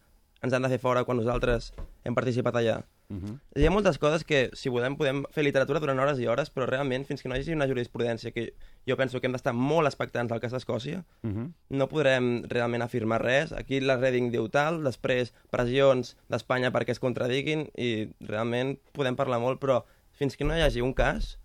[0.45, 1.73] ens han de fer fora quan nosaltres
[2.05, 2.83] hem participat allà?
[3.09, 3.39] Uh -huh.
[3.55, 6.65] Hi ha moltes coses que, si volem, podem fer literatura durant hores i hores, però
[6.65, 8.53] realment, fins que no hi hagi una jurisprudència que
[8.87, 11.51] jo penso que hem d'estar molt expectants del cas d'Escòcia, Uh -huh.
[11.69, 13.51] no podrem realment afirmar res.
[13.51, 19.39] Aquí la Redding diu tal, després pressions d'Espanya perquè es contradiguin i realment podem parlar
[19.39, 21.37] molt, però fins que no hi hagi un cas,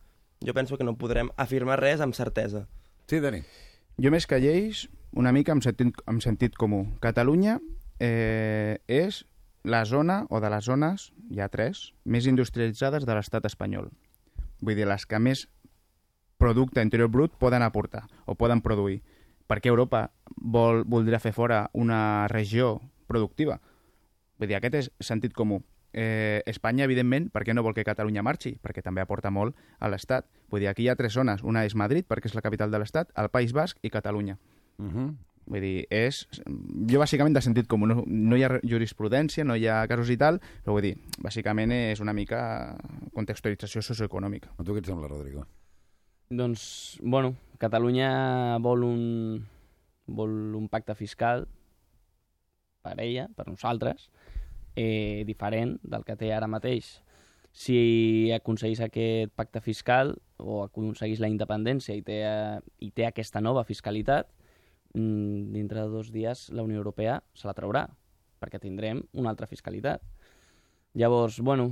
[0.47, 2.67] jo penso que no podrem afirmar res amb certesa.
[3.07, 3.43] Sí, Dani.
[4.03, 6.87] Jo més que lleis, una mica amb sentit, amb sentit comú.
[7.01, 7.61] Catalunya
[8.01, 9.25] eh, és
[9.63, 13.91] la zona, o de les zones, hi ha tres, més industrialitzades de l'estat espanyol.
[14.61, 15.47] Vull dir, les que més
[16.41, 19.03] producte interior brut poden aportar o poden produir.
[19.47, 22.79] Per què Europa vol, voldria fer fora una regió
[23.11, 23.61] productiva?
[24.41, 25.61] Vull dir, aquest és sentit comú.
[25.93, 28.55] Eh, Espanya, evidentment, per què no vol que Catalunya marxi?
[28.63, 30.29] Perquè també aporta molt a l'Estat.
[30.49, 31.43] Vull dir, aquí hi ha tres zones.
[31.43, 34.39] Una és Madrid, perquè és la capital de l'Estat, el País Basc i Catalunya.
[34.79, 35.17] Uh -huh.
[35.51, 36.23] Vull dir, és...
[36.87, 37.89] Jo, bàsicament, de sentit comú.
[37.91, 41.75] No, no hi ha jurisprudència, no hi ha casos i tal, però vull dir, bàsicament
[41.75, 42.41] és una mica
[43.17, 44.55] contextualització socioeconòmica.
[44.55, 45.43] A tu què et sembla, Rodrigo?
[46.31, 46.63] Doncs,
[47.03, 49.01] bueno, Catalunya vol un,
[50.07, 51.49] vol un pacte fiscal
[52.81, 54.07] per ella, per nosaltres,
[54.79, 57.01] eh, diferent del que té ara mateix.
[57.53, 62.23] Si aconseguís aquest pacte fiscal o aconseguís la independència i té,
[62.79, 64.31] i té aquesta nova fiscalitat,
[64.95, 67.87] dintre de dos dies la Unió Europea se la traurà,
[68.41, 70.03] perquè tindrem una altra fiscalitat.
[70.99, 71.69] Llavors, bueno,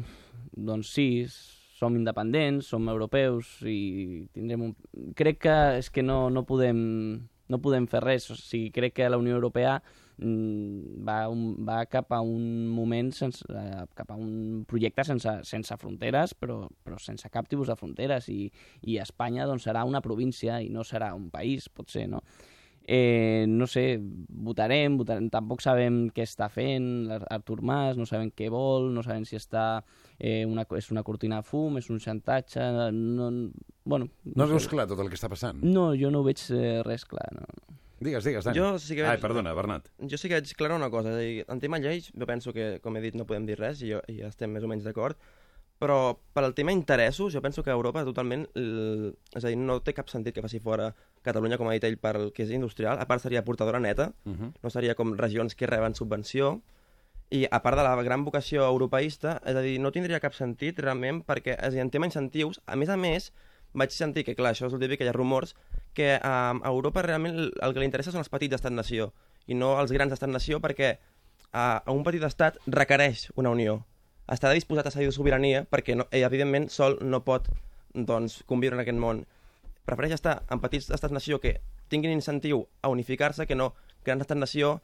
[0.52, 1.08] doncs sí,
[1.78, 4.74] som independents, som europeus i tindrem un...
[5.18, 6.78] Crec que és que no, no, podem,
[7.48, 8.28] no podem fer res.
[8.34, 9.76] O sigui, crec que la Unió Europea
[10.18, 15.38] mm, va, un, va cap a un moment, sense, eh, cap a un projecte sense,
[15.48, 18.46] sense fronteres, però, però sense cap tipus de fronteres, i,
[18.82, 22.22] i Espanya doncs, serà una província i no serà un país, potser, no?
[22.90, 28.46] Eh, no sé, votarem, votarem, tampoc sabem què està fent Artur Mas, no sabem què
[28.48, 29.82] vol, no sabem si està
[30.16, 32.64] eh, una, és una cortina de fum, és un xantatge,
[32.96, 33.28] no,
[33.84, 34.08] bueno...
[34.32, 34.54] No sé.
[34.54, 35.60] veus clar tot el que està passant?
[35.60, 37.44] No, jo no ho veig eh, res clar, no.
[38.00, 38.56] Digues, digues, Dani.
[38.56, 39.18] Jo sí que veig...
[39.18, 39.92] Ai, perdona, Bernat.
[40.08, 42.56] Jo sí que veig clara una cosa, és a dir, en tema lleis, jo penso
[42.56, 44.88] que, com he dit, no podem dir res i, jo, i estem més o menys
[44.88, 45.20] d'acord,
[45.78, 48.48] però per al tema interessos, jo penso que Europa totalment...
[48.54, 51.98] És a dir, no té cap sentit que faci fora Catalunya, com ha dit ell,
[51.98, 52.98] per el que és industrial.
[52.98, 54.54] A part, seria portadora neta, Mhm.
[54.62, 56.60] no seria com regions que reben subvenció,
[57.30, 60.78] i a part de la gran vocació europeista, és a dir, no tindria cap sentit
[60.78, 63.32] realment perquè, és a dir, en tema incentius, a més a més,
[63.74, 65.54] vaig sentir que, clar, això és el típic, que hi ha rumors,
[65.92, 69.12] que eh, a Europa realment el que li interessa són els petits estat-nació
[69.46, 70.98] i no els grans estat-nació perquè
[71.52, 73.84] a, a un petit estat requereix una unió.
[74.28, 77.48] Està disposat a cedir sobirania perquè, no, eh, evidentment, sol no pot
[77.94, 79.24] doncs, conviure en aquest món.
[79.88, 81.58] Prefereix estar en petits estats-nació que
[81.88, 83.72] tinguin incentiu a unificar-se que no
[84.04, 84.78] grans estats-nació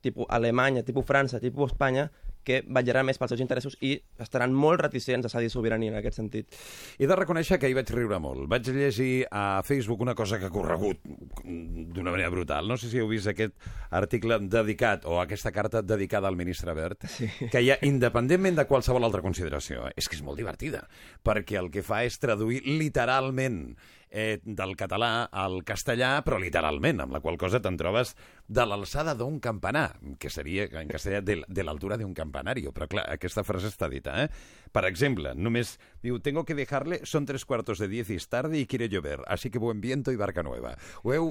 [0.00, 2.10] tipus Alemanya, tipus França, tipus Espanya,
[2.46, 6.20] que vetllaran més pels seus interessos i estaran molt reticents a cedir sobirania en aquest
[6.20, 6.54] sentit.
[6.98, 8.46] He de reconèixer que hi vaig riure molt.
[8.50, 11.02] Vaig llegir a Facebook una cosa que ha corregut
[11.42, 12.68] d'una manera brutal.
[12.70, 13.56] No sé si heu vist aquest
[13.90, 17.28] article dedicat, o aquesta carta dedicada al ministre Bert, sí.
[17.50, 20.86] que ha, independentment de qualsevol altra consideració, és que és molt divertida,
[21.26, 23.76] perquè el que fa és traduir literalment
[24.10, 28.14] eh, del català al castellà, però literalment, amb la qual cosa te'n trobes
[28.46, 33.44] de l'alçada d'un campanar, que seria en castellà de, l'altura d'un campanario, però clar, aquesta
[33.46, 34.28] frase està dita, eh?
[34.76, 38.58] Per exemple, només diu, tengo que dejarle, son tres cuartos de diez y es tarde
[38.60, 40.76] y quiere llover, así que buen viento y barca nueva.
[41.02, 41.30] Ho heu,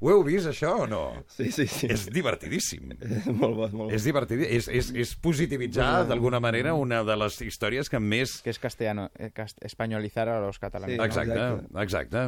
[0.00, 1.24] ho heu vist, això, o no?
[1.32, 1.88] Sí, sí, sí.
[1.88, 2.92] És divertidíssim.
[3.40, 3.90] molt bo, molt bo.
[3.96, 4.58] És divertidíssim.
[4.58, 8.42] És, és, és positivitzar, d'alguna manera, una de les històries que més...
[8.44, 10.98] Que és castellano, eh, cast españolizar a los catalanes.
[10.98, 11.48] Sí, exacte,
[11.80, 12.26] exacte.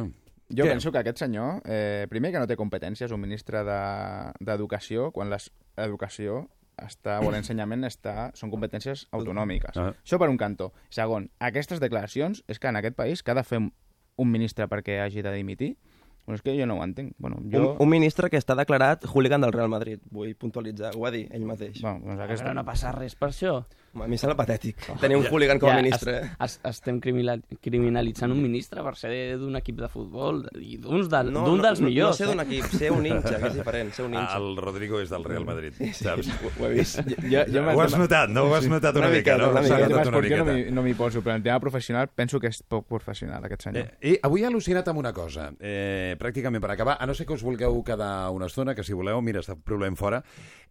[0.49, 0.73] Jo Què?
[0.75, 5.29] penso que aquest senyor, eh, primer que no té competències, un ministre de- d'Educació, quan
[5.29, 6.47] l'educació
[6.81, 9.77] està, o l'ensenyament està, són competències autonòmiques.
[9.77, 9.93] Ah.
[10.03, 10.71] Això per un cantó.
[10.89, 13.73] Segon, aquestes declaracions és que en aquest país que ha de fer un-
[14.17, 15.77] un ministre perquè hagi de dimitir,
[16.25, 17.13] bueno, és que jo no ho entenc.
[17.19, 17.73] Bueno, jo...
[17.73, 21.27] Un, un ministre que està declarat hooligan del Real Madrid, vull puntualitzar, ho va dir
[21.31, 21.81] ell mateix.
[21.81, 22.45] Bueno, doncs Aquesta...
[22.45, 23.59] Però no passa res per això.
[23.95, 26.17] A mi em sembla patètic tenir un hooligan com a ministre.
[26.17, 26.29] eh?
[26.43, 31.05] Es, es, estem criminal, criminalitzant un ministre per ser d'un equip de futbol i d'un
[31.07, 32.09] de, No, no, dels no, millors.
[32.11, 34.35] no ser d'un equip, ser un ninja, que és diferent, ser un ninja.
[34.37, 36.27] El Rodrigo és del Real Madrid, saps?
[36.43, 36.99] Ho, ho he vist.
[37.23, 38.45] Jo, jo Ho has notat, no?
[38.49, 39.51] Ho has notat una, mica, no?
[39.51, 40.41] Una mica, notat una què
[40.71, 43.93] no m'hi no poso, però en tema professional penso que és poc professional, aquest senyor.
[43.99, 47.25] Eh, I avui he al·lucinat amb una cosa, eh, pràcticament per acabar, a no ser
[47.25, 50.21] que us vulgueu quedar una estona, que si voleu, mira, està problema fora.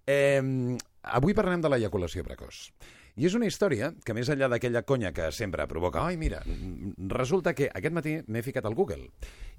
[0.07, 2.68] Eh, avui parlem de l'eyaculació precoç.
[3.15, 6.41] I és una història que, més enllà d'aquella conya que sempre provoca, ai, mira,
[7.12, 9.07] resulta que aquest matí m'he ficat al Google.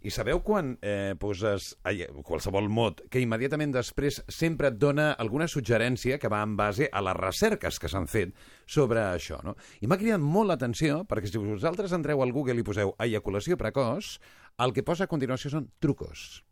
[0.04, 5.48] I sabeu quan eh, poses ai, qualsevol mot que immediatament després sempre et dona alguna
[5.48, 8.36] suggerència que va en base a les recerques que s'han fet
[8.68, 9.56] sobre això, no?
[9.80, 14.18] I m'ha cridat molt l'atenció perquè si vosaltres entreu al Google i poseu eyaculació precoç,
[14.60, 16.44] el que posa a continuació són trucos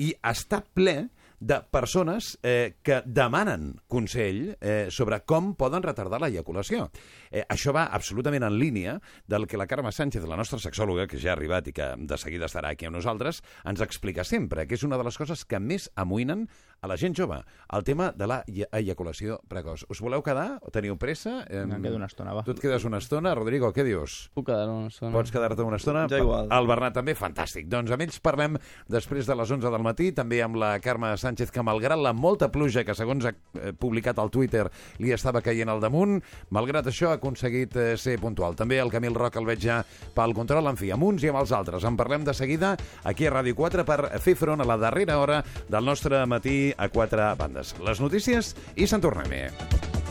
[0.00, 0.96] i està ple
[1.42, 6.86] de persones eh, que demanen consell eh, sobre com poden retardar l'eyaculació.
[7.30, 8.94] Eh, això va absolutament en línia
[9.26, 12.18] del que la Carme Sánchez, la nostra sexòloga, que ja ha arribat i que de
[12.20, 15.58] seguida estarà aquí amb nosaltres, ens explica sempre, que és una de les coses que
[15.58, 16.46] més amoïnen
[16.82, 17.36] a la gent jove,
[17.72, 19.84] el tema de la eye- eyaculació precoç.
[19.88, 20.58] Us voleu quedar?
[20.66, 21.44] O teniu pressa?
[21.48, 22.42] Eh, Em quedo una estona, va.
[22.42, 23.34] Tu et quedes una estona?
[23.36, 24.30] Rodrigo, què dius?
[24.34, 25.12] Puc quedar una estona.
[25.14, 26.08] Pots quedar-te una estona?
[26.10, 26.48] Jo igual.
[26.50, 27.14] El Bernat també?
[27.14, 27.68] Fantàstic.
[27.70, 28.58] Doncs amb ells parlem
[28.90, 32.50] després de les 11 del matí, també amb la Carme Sánchez, que malgrat la molta
[32.50, 34.66] pluja que, segons ha eh, publicat al Twitter,
[34.98, 36.18] li estava caient al damunt,
[36.50, 38.56] malgrat això ha aconseguit eh, ser puntual.
[38.58, 39.84] També el Camil Roc el veig ja
[40.16, 41.84] pel control, en fi, amb uns i amb els altres.
[41.84, 42.74] En parlem de seguida
[43.04, 46.88] aquí a Ràdio 4 per fer front a la darrera hora del nostre matí a
[46.92, 47.74] quatre bandes.
[47.84, 50.01] Les notícies i se'n tornem.